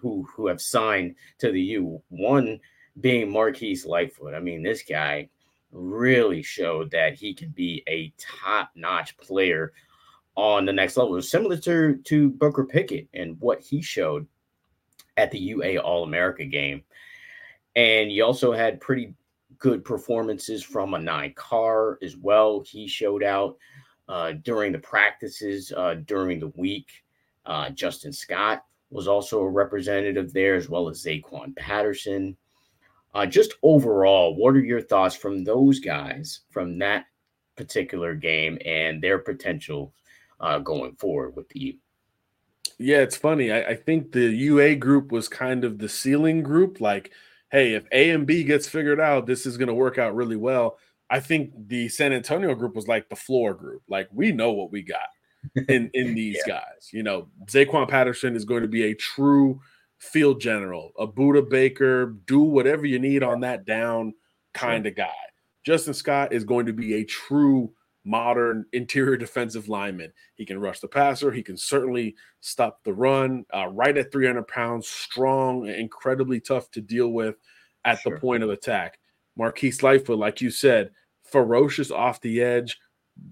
who 0.00 0.26
who 0.34 0.46
have 0.46 0.60
signed 0.60 1.14
to 1.38 1.52
the 1.52 1.60
U. 1.60 2.02
One 2.08 2.60
being 3.00 3.30
Marquise 3.30 3.86
Lightfoot. 3.86 4.34
I 4.34 4.40
mean, 4.40 4.62
this 4.62 4.82
guy 4.82 5.28
really 5.70 6.42
showed 6.42 6.90
that 6.90 7.14
he 7.14 7.32
can 7.32 7.48
be 7.50 7.82
a 7.88 8.12
top-notch 8.18 9.16
player 9.16 9.72
on 10.36 10.66
the 10.66 10.72
next 10.72 10.96
level. 10.96 11.20
Similar 11.22 11.56
to, 11.58 11.96
to 11.96 12.30
Booker 12.30 12.64
Pickett 12.64 13.08
and 13.14 13.40
what 13.40 13.60
he 13.60 13.80
showed 13.80 14.26
at 15.16 15.30
the 15.30 15.38
UA 15.38 15.78
All 15.78 16.04
America 16.04 16.44
game. 16.44 16.82
And 17.76 18.12
you 18.12 18.24
also 18.24 18.52
had 18.52 18.80
pretty 18.80 19.14
good 19.58 19.84
performances 19.84 20.62
from 20.62 20.90
Ny 21.04 21.32
Carr 21.36 21.98
as 22.02 22.16
well. 22.16 22.60
He 22.60 22.86
showed 22.86 23.22
out 23.22 23.56
uh, 24.08 24.32
during 24.42 24.72
the 24.72 24.78
practices 24.78 25.72
uh, 25.74 25.96
during 26.06 26.40
the 26.40 26.52
week. 26.56 26.88
Uh, 27.46 27.70
Justin 27.70 28.12
Scott 28.12 28.64
was 28.92 29.08
also 29.08 29.40
a 29.40 29.48
representative 29.48 30.32
there, 30.32 30.54
as 30.54 30.68
well 30.68 30.88
as 30.88 31.02
Zaquan 31.02 31.56
Patterson. 31.56 32.36
Uh, 33.14 33.26
just 33.26 33.54
overall, 33.62 34.36
what 34.36 34.54
are 34.54 34.60
your 34.60 34.80
thoughts 34.80 35.14
from 35.14 35.44
those 35.44 35.80
guys 35.80 36.40
from 36.50 36.78
that 36.78 37.06
particular 37.56 38.14
game 38.14 38.58
and 38.64 39.02
their 39.02 39.18
potential 39.18 39.92
uh, 40.40 40.58
going 40.58 40.94
forward 40.96 41.36
with 41.36 41.48
the? 41.50 41.78
Yeah, 42.78 42.98
it's 42.98 43.16
funny. 43.16 43.52
I, 43.52 43.62
I, 43.62 43.76
think 43.76 44.12
the 44.12 44.28
UA 44.28 44.76
group 44.76 45.12
was 45.12 45.28
kind 45.28 45.64
of 45.64 45.78
the 45.78 45.88
ceiling 45.88 46.42
group. 46.42 46.80
Like, 46.80 47.12
hey, 47.50 47.74
if 47.74 47.84
A 47.92 48.10
and 48.10 48.26
B 48.26 48.44
gets 48.44 48.66
figured 48.66 49.00
out, 49.00 49.26
this 49.26 49.46
is 49.46 49.56
going 49.56 49.68
to 49.68 49.74
work 49.74 49.98
out 49.98 50.16
really 50.16 50.36
well. 50.36 50.78
I 51.10 51.20
think 51.20 51.52
the 51.68 51.88
San 51.90 52.12
Antonio 52.12 52.54
group 52.54 52.74
was 52.74 52.88
like 52.88 53.08
the 53.08 53.16
floor 53.16 53.52
group. 53.54 53.82
Like, 53.88 54.08
we 54.10 54.32
know 54.32 54.52
what 54.52 54.72
we 54.72 54.82
got 54.82 55.08
in 55.68 55.90
in 55.94 56.14
these 56.14 56.38
yeah. 56.46 56.60
guys. 56.60 56.90
You 56.92 57.02
know, 57.02 57.28
Zaquan 57.46 57.88
Patterson 57.88 58.36
is 58.36 58.44
going 58.44 58.62
to 58.62 58.68
be 58.68 58.84
a 58.84 58.94
true 58.94 59.60
field 59.98 60.40
general, 60.40 60.92
a 60.98 61.06
Budda 61.06 61.48
Baker, 61.48 62.16
do 62.26 62.40
whatever 62.40 62.84
you 62.86 62.98
need 62.98 63.22
on 63.22 63.40
that 63.40 63.64
down 63.64 64.12
kind 64.52 64.84
of 64.86 64.96
guy. 64.96 65.10
Justin 65.64 65.94
Scott 65.94 66.32
is 66.32 66.42
going 66.42 66.66
to 66.66 66.72
be 66.72 66.94
a 66.94 67.04
true 67.04 67.72
modern 68.04 68.66
interior 68.72 69.16
defensive 69.18 69.68
lineman. 69.68 70.12
He 70.34 70.44
can 70.44 70.60
rush 70.60 70.80
the 70.80 70.88
passer. 70.88 71.30
He 71.30 71.42
can 71.42 71.56
certainly 71.56 72.16
stop 72.40 72.82
the 72.82 72.92
run. 72.92 73.44
Uh, 73.54 73.68
right 73.68 73.96
at 73.96 74.10
300 74.10 74.46
pounds, 74.48 74.88
strong, 74.88 75.68
incredibly 75.68 76.40
tough 76.40 76.70
to 76.72 76.80
deal 76.80 77.08
with 77.08 77.36
at 77.84 78.00
sure. 78.00 78.14
the 78.14 78.20
point 78.20 78.42
of 78.42 78.50
attack. 78.50 78.98
Marquise 79.36 79.82
Lightfoot, 79.82 80.18
like 80.18 80.40
you 80.40 80.50
said, 80.50 80.90
ferocious 81.24 81.90
off 81.90 82.20
the 82.20 82.42
edge, 82.42 82.76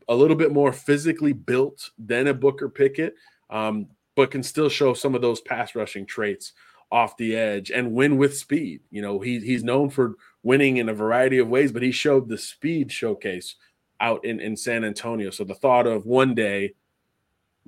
a 0.08 0.14
little 0.14 0.36
bit 0.36 0.52
more 0.52 0.72
physically 0.72 1.32
built 1.32 1.90
than 1.98 2.26
a 2.26 2.34
Booker 2.34 2.68
Pickett, 2.68 3.14
um, 3.48 3.86
but 4.16 4.30
can 4.30 4.42
still 4.42 4.68
show 4.68 4.94
some 4.94 5.14
of 5.14 5.22
those 5.22 5.40
pass 5.40 5.74
rushing 5.74 6.06
traits 6.06 6.52
off 6.92 7.16
the 7.16 7.36
edge 7.36 7.70
and 7.70 7.92
win 7.92 8.16
with 8.16 8.36
speed. 8.36 8.80
You 8.90 9.02
know, 9.02 9.20
he, 9.20 9.38
he's 9.38 9.64
known 9.64 9.90
for 9.90 10.14
winning 10.42 10.78
in 10.78 10.88
a 10.88 10.94
variety 10.94 11.38
of 11.38 11.48
ways, 11.48 11.72
but 11.72 11.82
he 11.82 11.92
showed 11.92 12.28
the 12.28 12.38
speed 12.38 12.90
showcase 12.90 13.56
out 14.00 14.24
in, 14.24 14.40
in 14.40 14.56
San 14.56 14.84
Antonio. 14.84 15.30
So 15.30 15.44
the 15.44 15.54
thought 15.54 15.86
of 15.86 16.06
one 16.06 16.34
day 16.34 16.74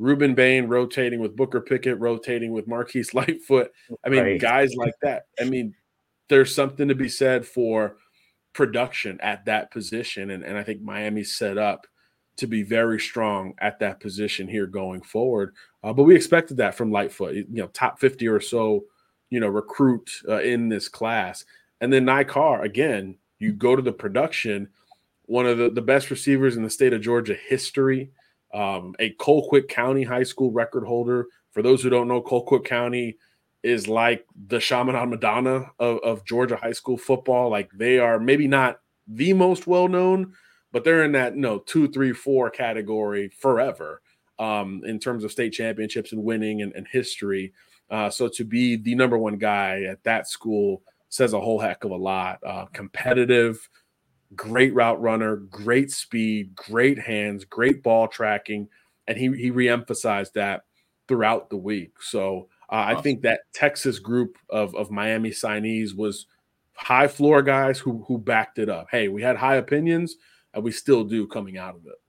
Rueben 0.01 0.35
Bain 0.35 0.67
rotating 0.67 1.21
with 1.21 1.37
Booker 1.37 1.61
Pickett, 1.61 1.99
rotating 1.99 2.53
with 2.53 2.67
Marquise 2.67 3.15
Lightfoot. 3.15 3.71
I 4.05 4.09
mean, 4.09 4.23
right. 4.23 4.41
guys 4.41 4.75
like 4.75 4.95
that. 5.03 5.27
I 5.41 5.45
mean, 5.45 5.75
there's 6.29 6.55
something 6.55 6.89
to 6.89 6.95
be 6.95 7.09
said 7.09 7.47
for 7.47 7.97
production 8.53 9.21
at 9.21 9.45
that 9.47 9.71
position. 9.71 10.31
And, 10.31 10.43
and 10.43 10.57
I 10.57 10.63
think 10.63 10.83
Miami's 10.83 11.37
set 11.37 11.59
up 11.59 11.87
to 12.43 12.47
be 12.47 12.63
very 12.63 13.01
strong 13.01 13.55
at 13.59 13.79
that 13.79 14.01
position 14.01 14.47
here 14.47 14.67
going 14.67 15.01
forward. 15.01 15.55
Uh, 15.83 15.93
but 15.93 16.03
we 16.03 16.15
expected 16.15 16.59
that 16.59 16.75
from 16.75 16.93
Lightfoot, 16.93 17.35
you 17.35 17.47
know, 17.49 17.69
top 17.69 17.99
50 17.99 18.29
or 18.29 18.41
so, 18.41 18.85
you 19.31 19.41
know, 19.41 19.49
recruit 19.49 20.11
uh, 20.29 20.41
in 20.41 20.69
this 20.69 20.89
class. 20.89 21.45
And 21.81 21.93
then 21.93 22.07
Carr, 22.27 22.63
again, 22.63 23.17
you 23.39 23.53
go 23.53 23.75
to 23.75 23.83
the 23.83 23.93
production, 23.93 24.69
one 25.27 25.47
of 25.47 25.57
the, 25.57 25.71
the 25.71 25.81
best 25.81 26.11
receivers 26.11 26.57
in 26.57 26.63
the 26.63 26.71
state 26.71 26.93
of 26.93 27.01
Georgia 27.01 27.35
history, 27.35 28.11
um, 28.53 28.95
a 28.99 29.15
Colquitt 29.15 29.69
County 29.69 30.03
high 30.03 30.23
school 30.25 30.51
record 30.51 30.85
holder. 30.85 31.27
For 31.53 31.63
those 31.63 31.83
who 31.83 31.91
don't 31.91 32.09
know, 32.09 32.21
Colquitt 32.21 32.65
County 32.65 33.17
is 33.63 33.87
like 33.87 34.27
the 34.49 34.59
Chaminade 34.59 35.09
Madonna 35.09 35.71
of, 35.79 35.99
of 35.99 36.25
Georgia 36.25 36.57
high 36.57 36.73
school 36.73 36.99
football. 36.99 37.51
Like 37.51 37.71
they 37.73 37.99
are 37.99 38.19
maybe 38.19 38.49
not 38.49 38.81
the 39.07 39.33
most 39.33 39.67
well 39.67 39.89
known, 39.89 40.35
but 40.73 40.85
they're 40.85 41.05
in 41.05 41.13
that 41.13 41.35
you 41.35 41.41
know 41.41 41.59
two, 41.59 41.89
three, 41.89 42.13
four 42.13 42.51
category 42.51 43.29
forever 43.39 44.03
um, 44.39 44.83
in 44.85 44.99
terms 44.99 45.23
of 45.23 45.31
state 45.31 45.53
championships 45.53 46.13
and 46.13 46.25
winning 46.25 46.63
and, 46.63 46.73
and 46.75 46.89
history. 46.89 47.53
Uh, 47.91 48.09
so 48.09 48.27
to 48.27 48.45
be 48.45 48.77
the 48.77 48.95
number 48.95 49.19
one 49.19 49.37
guy 49.37 49.83
at 49.83 50.03
that 50.05 50.27
school 50.27 50.83
says 51.11 51.35
a 51.35 51.41
whole 51.41 51.61
heck 51.61 51.85
of 51.85 51.91
a 51.91 51.97
lot. 51.97 52.39
Uh, 52.45 52.65
competitive, 52.73 53.69
great 54.35 54.75
route 54.75 55.01
runner, 55.01 55.37
great 55.37 55.91
speed, 55.91 56.55
great 56.55 56.99
hands, 56.99 57.45
great 57.45 57.83
ball 57.83 58.09
tracking, 58.09 58.69
and 59.07 59.19
he 59.19 59.31
he 59.37 59.51
reemphasized 59.51 60.33
that 60.33 60.63
throughout 61.07 61.51
the 61.51 61.57
week. 61.57 61.93
So 62.01 62.49
uh, 62.71 62.77
awesome. 62.77 62.97
I 62.97 63.01
think 63.03 63.23
that 63.23 63.41
Texas 63.53 63.99
group 63.99 64.39
of 64.49 64.75
of 64.75 64.91
Miami 64.91 65.31
signees 65.31 65.95
was 65.95 66.27
high 66.73 67.09
floor 67.09 67.43
guys 67.43 67.79
who 67.79 68.03
who 68.09 68.17
backed 68.17 68.59
it 68.59 68.71
up. 68.71 68.87
Hey, 68.91 69.09
we 69.09 69.21
had 69.21 69.37
high 69.37 69.57
opinions 69.57 70.17
and 70.55 70.63
we 70.63 70.73
still 70.73 71.05
do 71.05 71.27
coming 71.27 71.59
out 71.59 71.75
of 71.75 71.87
it. 71.87 72.01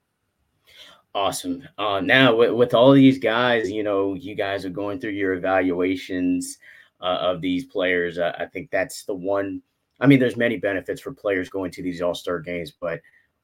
Awesome. 1.15 1.67
Uh, 1.77 2.01
now 2.01 2.35
with, 2.35 2.51
with 2.51 2.73
all 2.73 2.91
these 2.91 3.19
guys, 3.19 3.69
you 3.69 3.83
know, 3.83 4.15
you 4.15 4.33
guys 4.33 4.65
are 4.65 4.69
going 4.69 4.99
through 4.99 5.11
your 5.11 5.33
evaluations 5.33 6.57
uh, 7.01 7.17
of 7.21 7.41
these 7.41 7.65
players. 7.65 8.17
Uh, 8.17 8.33
I 8.39 8.45
think 8.45 8.71
that's 8.71 9.03
the 9.03 9.13
one. 9.13 9.61
I 9.99 10.07
mean, 10.07 10.19
there's 10.19 10.37
many 10.37 10.57
benefits 10.57 11.01
for 11.01 11.13
players 11.13 11.49
going 11.49 11.71
to 11.71 11.83
these 11.83 12.01
All 12.01 12.15
Star 12.15 12.39
games, 12.39 12.71
but 12.71 12.99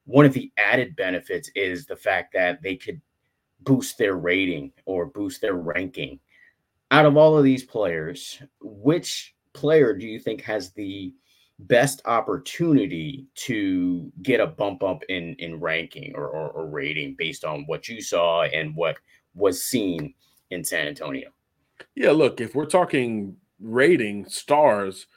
one 0.06 0.26
of 0.26 0.34
the 0.34 0.52
added 0.58 0.96
benefits 0.96 1.52
is 1.54 1.86
the 1.86 1.96
fact 1.96 2.34
that 2.34 2.64
they 2.64 2.76
could 2.76 3.00
boost 3.62 3.98
their 3.98 4.16
rating 4.16 4.72
or 4.86 5.06
boost 5.06 5.42
their 5.42 5.54
ranking. 5.54 6.20
Out 6.90 7.06
of 7.06 7.18
all 7.18 7.38
of 7.38 7.44
these 7.44 7.64
players, 7.64 8.42
which 8.62 9.36
player 9.54 9.94
do 9.94 10.08
you 10.08 10.20
think 10.20 10.42
has 10.42 10.72
the 10.72 11.14
best 11.60 12.02
opportunity 12.06 13.26
to 13.36 14.12
get 14.22 14.40
a 14.40 14.48
bump 14.48 14.82
up 14.82 15.04
in 15.10 15.36
in 15.40 15.60
ranking 15.60 16.14
or, 16.16 16.28
or, 16.28 16.50
or, 16.52 16.68
rating 16.68 17.16
based 17.18 17.44
on 17.44 17.64
what 17.68 17.88
you 17.90 18.02
saw 18.02 18.44
and 18.44 18.76
what 18.76 18.98
was 19.36 19.64
seen 19.64 20.14
in 20.52 20.64
San 20.64 20.88
Antonio? 20.88 21.30
Yeah, 21.96 22.12
look, 22.12 22.40
if 22.40 22.56
we're 22.56 22.66
talking 22.66 23.36
rating 23.60 24.28
stars, 24.30 25.08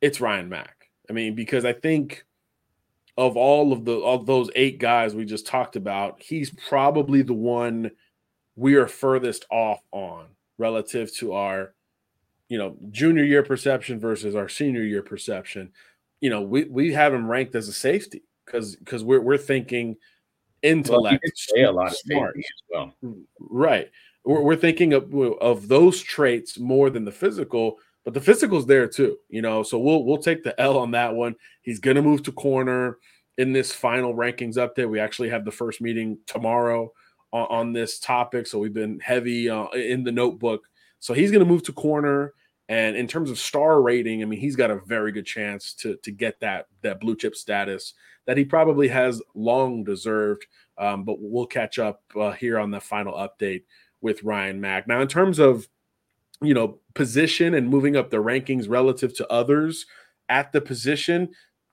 it's 0.00 0.20
Ryan 0.20 0.48
Mack. 0.48 0.90
I 1.08 1.12
mean, 1.12 1.34
because 1.34 1.64
I 1.64 1.72
think 1.72 2.26
of 3.16 3.36
all 3.36 3.72
of 3.72 3.84
the 3.86 3.98
of 4.00 4.26
those 4.26 4.50
eight 4.54 4.78
guys 4.78 5.14
we 5.14 5.24
just 5.24 5.46
talked 5.46 5.76
about, 5.76 6.20
he's 6.20 6.50
probably 6.68 7.22
the 7.22 7.32
one 7.32 7.90
we 8.54 8.74
are 8.74 8.86
furthest 8.86 9.46
off 9.50 9.80
on 9.92 10.26
relative 10.58 11.14
to 11.16 11.32
our 11.32 11.74
you 12.48 12.58
know, 12.58 12.76
junior 12.90 13.24
year 13.24 13.42
perception 13.42 13.98
versus 13.98 14.34
our 14.34 14.48
senior 14.48 14.82
year 14.82 15.02
perception, 15.02 15.72
you 16.20 16.30
know, 16.30 16.42
we, 16.42 16.64
we 16.64 16.92
have 16.92 17.12
him 17.12 17.30
ranked 17.30 17.54
as 17.54 17.68
a 17.68 17.72
safety. 17.72 18.22
because 18.46 18.76
because 18.76 19.04
we're 19.04 19.20
we're 19.20 19.36
thinking 19.36 19.96
intellect, 20.62 21.24
well, 21.54 21.70
a 21.70 21.72
lot 21.72 21.88
of 21.88 21.96
smart 21.96 22.36
as 22.36 22.44
well. 22.70 22.92
Right. 23.38 23.90
We're, 24.24 24.42
we're 24.42 24.56
thinking 24.56 24.92
of 24.92 25.12
of 25.40 25.68
those 25.68 26.00
traits 26.00 26.58
more 26.58 26.88
than 26.90 27.04
the 27.04 27.12
physical, 27.12 27.78
but 28.04 28.14
the 28.14 28.20
physical's 28.20 28.66
there 28.66 28.88
too. 28.88 29.18
You 29.28 29.42
know, 29.42 29.62
so 29.62 29.78
we'll 29.78 30.04
we'll 30.04 30.18
take 30.18 30.42
the 30.42 30.58
L 30.60 30.78
on 30.78 30.92
that 30.92 31.14
one. 31.14 31.34
He's 31.62 31.80
gonna 31.80 32.02
move 32.02 32.22
to 32.24 32.32
corner 32.32 32.98
in 33.38 33.52
this 33.52 33.72
final 33.72 34.14
rankings 34.14 34.56
update. 34.56 34.88
We 34.88 35.00
actually 35.00 35.28
have 35.28 35.44
the 35.44 35.52
first 35.52 35.80
meeting 35.80 36.18
tomorrow 36.26 36.92
on, 37.32 37.46
on 37.50 37.72
this 37.72 37.98
topic, 37.98 38.46
so 38.46 38.58
we've 38.58 38.72
been 38.72 39.00
heavy 39.00 39.50
uh, 39.50 39.68
in 39.70 40.04
the 40.04 40.12
notebook. 40.12 40.62
So 40.98 41.14
he's 41.14 41.30
gonna 41.30 41.44
move 41.44 41.62
to 41.64 41.72
corner. 41.72 42.32
And 42.68 42.96
in 42.96 43.06
terms 43.06 43.30
of 43.30 43.38
star 43.38 43.80
rating, 43.80 44.22
I 44.22 44.24
mean, 44.26 44.40
he's 44.40 44.56
got 44.56 44.72
a 44.72 44.80
very 44.86 45.12
good 45.12 45.26
chance 45.26 45.72
to 45.74 45.96
to 46.02 46.10
get 46.10 46.40
that 46.40 46.66
that 46.82 47.00
blue 47.00 47.16
chip 47.16 47.36
status 47.36 47.94
that 48.26 48.36
he 48.36 48.44
probably 48.44 48.88
has 48.88 49.22
long 49.34 49.84
deserved. 49.84 50.46
Um, 50.78 51.04
but 51.04 51.16
we'll 51.20 51.46
catch 51.46 51.78
up 51.78 52.02
uh, 52.18 52.32
here 52.32 52.58
on 52.58 52.70
the 52.70 52.80
final 52.80 53.14
update 53.14 53.62
with 54.00 54.22
Ryan 54.22 54.60
Mack. 54.60 54.86
Now, 54.86 55.00
in 55.00 55.08
terms 55.08 55.38
of 55.38 55.68
you 56.42 56.54
know 56.54 56.80
position 56.94 57.54
and 57.54 57.68
moving 57.68 57.96
up 57.96 58.10
the 58.10 58.18
rankings 58.18 58.68
relative 58.68 59.16
to 59.16 59.32
others 59.32 59.86
at 60.28 60.52
the 60.52 60.60
position, 60.60 61.30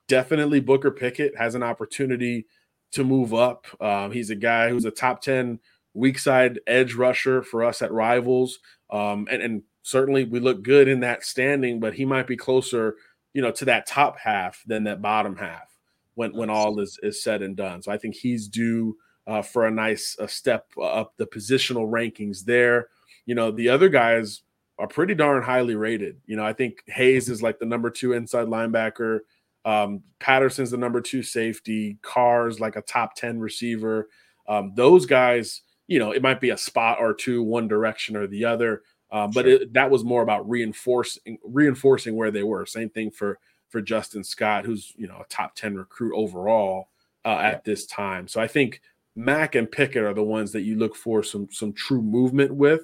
definitely 0.08 0.60
Booker 0.60 0.90
Pickett 0.90 1.36
has 1.36 1.54
an 1.54 1.62
opportunity 1.62 2.46
to 2.92 3.04
move 3.04 3.34
up. 3.34 3.66
Um, 3.80 4.12
he's 4.12 4.30
a 4.30 4.36
guy 4.36 4.70
who's 4.70 4.84
a 4.84 4.90
top 4.90 5.20
ten 5.20 5.58
weak 5.94 6.18
side 6.18 6.60
edge 6.66 6.94
rusher 6.94 7.42
for 7.42 7.64
us 7.64 7.80
at 7.82 7.92
Rivals, 7.92 8.58
um, 8.90 9.26
and, 9.30 9.42
and 9.42 9.62
certainly 9.82 10.24
we 10.24 10.40
look 10.40 10.62
good 10.62 10.88
in 10.88 11.00
that 11.00 11.24
standing, 11.24 11.80
but 11.80 11.94
he 11.94 12.04
might 12.04 12.26
be 12.26 12.36
closer, 12.36 12.96
you 13.32 13.42
know, 13.42 13.50
to 13.52 13.64
that 13.66 13.86
top 13.86 14.18
half 14.18 14.62
than 14.66 14.84
that 14.84 15.00
bottom 15.00 15.36
half 15.36 15.70
when 16.14 16.34
when 16.34 16.50
all 16.50 16.80
is 16.80 16.98
is 17.02 17.22
said 17.22 17.42
and 17.42 17.56
done. 17.56 17.82
So 17.82 17.92
I 17.92 17.98
think 17.98 18.14
he's 18.14 18.48
due 18.48 18.96
uh, 19.26 19.42
for 19.42 19.66
a 19.66 19.70
nice 19.70 20.16
a 20.18 20.28
step 20.28 20.66
up 20.82 21.14
the 21.16 21.26
positional 21.26 21.88
rankings 21.88 22.44
there. 22.44 22.88
You 23.26 23.34
know, 23.34 23.50
the 23.50 23.68
other 23.68 23.88
guys 23.88 24.42
are 24.78 24.88
pretty 24.88 25.14
darn 25.14 25.42
highly 25.42 25.76
rated. 25.76 26.20
You 26.26 26.36
know, 26.36 26.44
I 26.44 26.52
think 26.52 26.82
Hayes 26.86 27.28
is 27.28 27.42
like 27.42 27.58
the 27.58 27.66
number 27.66 27.90
two 27.90 28.12
inside 28.12 28.46
linebacker. 28.46 29.20
Um, 29.64 30.02
Patterson's 30.18 30.72
the 30.72 30.76
number 30.76 31.00
two 31.00 31.22
safety. 31.22 31.98
Carr's 32.02 32.60
like 32.60 32.76
a 32.76 32.82
top 32.82 33.14
10 33.14 33.38
receiver. 33.38 34.08
Um, 34.46 34.72
those 34.74 35.06
guys, 35.06 35.62
you 35.86 35.98
know, 35.98 36.12
it 36.12 36.22
might 36.22 36.40
be 36.40 36.50
a 36.50 36.56
spot 36.56 36.98
or 37.00 37.14
two, 37.14 37.42
one 37.42 37.68
direction 37.68 38.16
or 38.16 38.26
the 38.26 38.44
other. 38.44 38.82
Um, 39.10 39.30
but 39.30 39.44
sure. 39.44 39.54
it, 39.54 39.72
that 39.74 39.90
was 39.90 40.02
more 40.02 40.22
about 40.22 40.48
reinforcing 40.48 41.38
reinforcing 41.44 42.16
where 42.16 42.30
they 42.30 42.42
were. 42.42 42.66
Same 42.66 42.90
thing 42.90 43.10
for 43.10 43.38
for 43.68 43.80
Justin 43.80 44.24
Scott, 44.24 44.64
who's 44.64 44.92
you 44.96 45.06
know 45.06 45.18
a 45.20 45.28
top 45.28 45.54
ten 45.54 45.76
recruit 45.76 46.14
overall 46.16 46.88
uh, 47.24 47.38
at 47.40 47.64
this 47.64 47.86
time. 47.86 48.26
So 48.28 48.40
I 48.40 48.48
think 48.48 48.80
Mack 49.16 49.54
and 49.54 49.70
Pickett 49.70 50.02
are 50.02 50.14
the 50.14 50.22
ones 50.22 50.52
that 50.52 50.62
you 50.62 50.76
look 50.76 50.96
for 50.96 51.22
some 51.22 51.48
some 51.50 51.72
true 51.72 52.02
movement 52.02 52.54
with. 52.54 52.82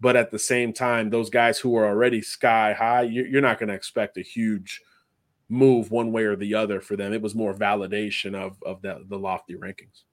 But 0.00 0.16
at 0.16 0.30
the 0.30 0.38
same 0.38 0.72
time, 0.72 1.10
those 1.10 1.28
guys 1.28 1.58
who 1.58 1.76
are 1.76 1.86
already 1.86 2.22
sky 2.22 2.72
high, 2.72 3.02
you're 3.02 3.42
not 3.42 3.58
going 3.58 3.68
to 3.68 3.74
expect 3.74 4.16
a 4.16 4.22
huge 4.22 4.80
move 5.50 5.90
one 5.90 6.10
way 6.10 6.24
or 6.24 6.36
the 6.36 6.54
other 6.54 6.80
for 6.80 6.96
them. 6.96 7.12
It 7.12 7.20
was 7.20 7.34
more 7.34 7.54
validation 7.54 8.34
of 8.34 8.56
of 8.64 8.82
the, 8.82 9.04
the 9.08 9.18
lofty 9.18 9.54
rankings. 9.54 10.04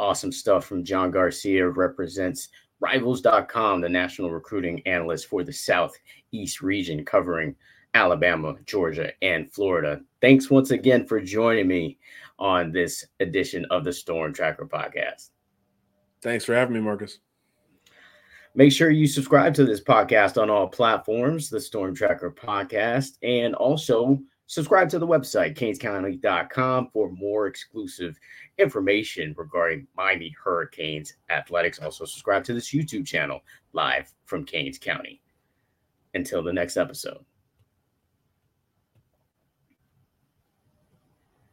Awesome 0.00 0.32
stuff 0.32 0.64
from 0.64 0.82
John 0.82 1.10
Garcia 1.10 1.68
represents 1.68 2.48
Rivals.com, 2.80 3.82
the 3.82 3.88
national 3.90 4.30
recruiting 4.30 4.80
analyst 4.86 5.26
for 5.26 5.44
the 5.44 5.52
Southeast 5.52 6.62
region, 6.62 7.04
covering 7.04 7.54
Alabama, 7.92 8.54
Georgia, 8.64 9.12
and 9.20 9.52
Florida. 9.52 10.00
Thanks 10.22 10.48
once 10.48 10.70
again 10.70 11.06
for 11.06 11.20
joining 11.20 11.68
me 11.68 11.98
on 12.38 12.72
this 12.72 13.04
edition 13.20 13.66
of 13.66 13.84
the 13.84 13.92
Storm 13.92 14.32
Tracker 14.32 14.64
podcast. 14.64 15.28
Thanks 16.22 16.46
for 16.46 16.54
having 16.54 16.72
me, 16.72 16.80
Marcus. 16.80 17.18
Make 18.54 18.72
sure 18.72 18.88
you 18.88 19.06
subscribe 19.06 19.52
to 19.52 19.66
this 19.66 19.82
podcast 19.82 20.40
on 20.40 20.48
all 20.48 20.66
platforms, 20.66 21.50
the 21.50 21.60
Storm 21.60 21.94
Tracker 21.94 22.30
podcast, 22.30 23.18
and 23.22 23.54
also 23.54 24.18
subscribe 24.50 24.88
to 24.88 24.98
the 24.98 25.06
website, 25.06 25.56
canescounty.com, 25.56 26.88
for 26.92 27.08
more 27.12 27.46
exclusive 27.46 28.18
information 28.58 29.32
regarding 29.38 29.86
Miami 29.96 30.34
Hurricanes 30.42 31.14
athletics. 31.30 31.78
Also, 31.78 32.04
subscribe 32.04 32.42
to 32.44 32.52
this 32.52 32.72
YouTube 32.72 33.06
channel 33.06 33.42
live 33.74 34.12
from 34.24 34.44
Canes 34.44 34.76
County. 34.76 35.22
Until 36.14 36.42
the 36.42 36.52
next 36.52 36.76
episode. 36.76 37.24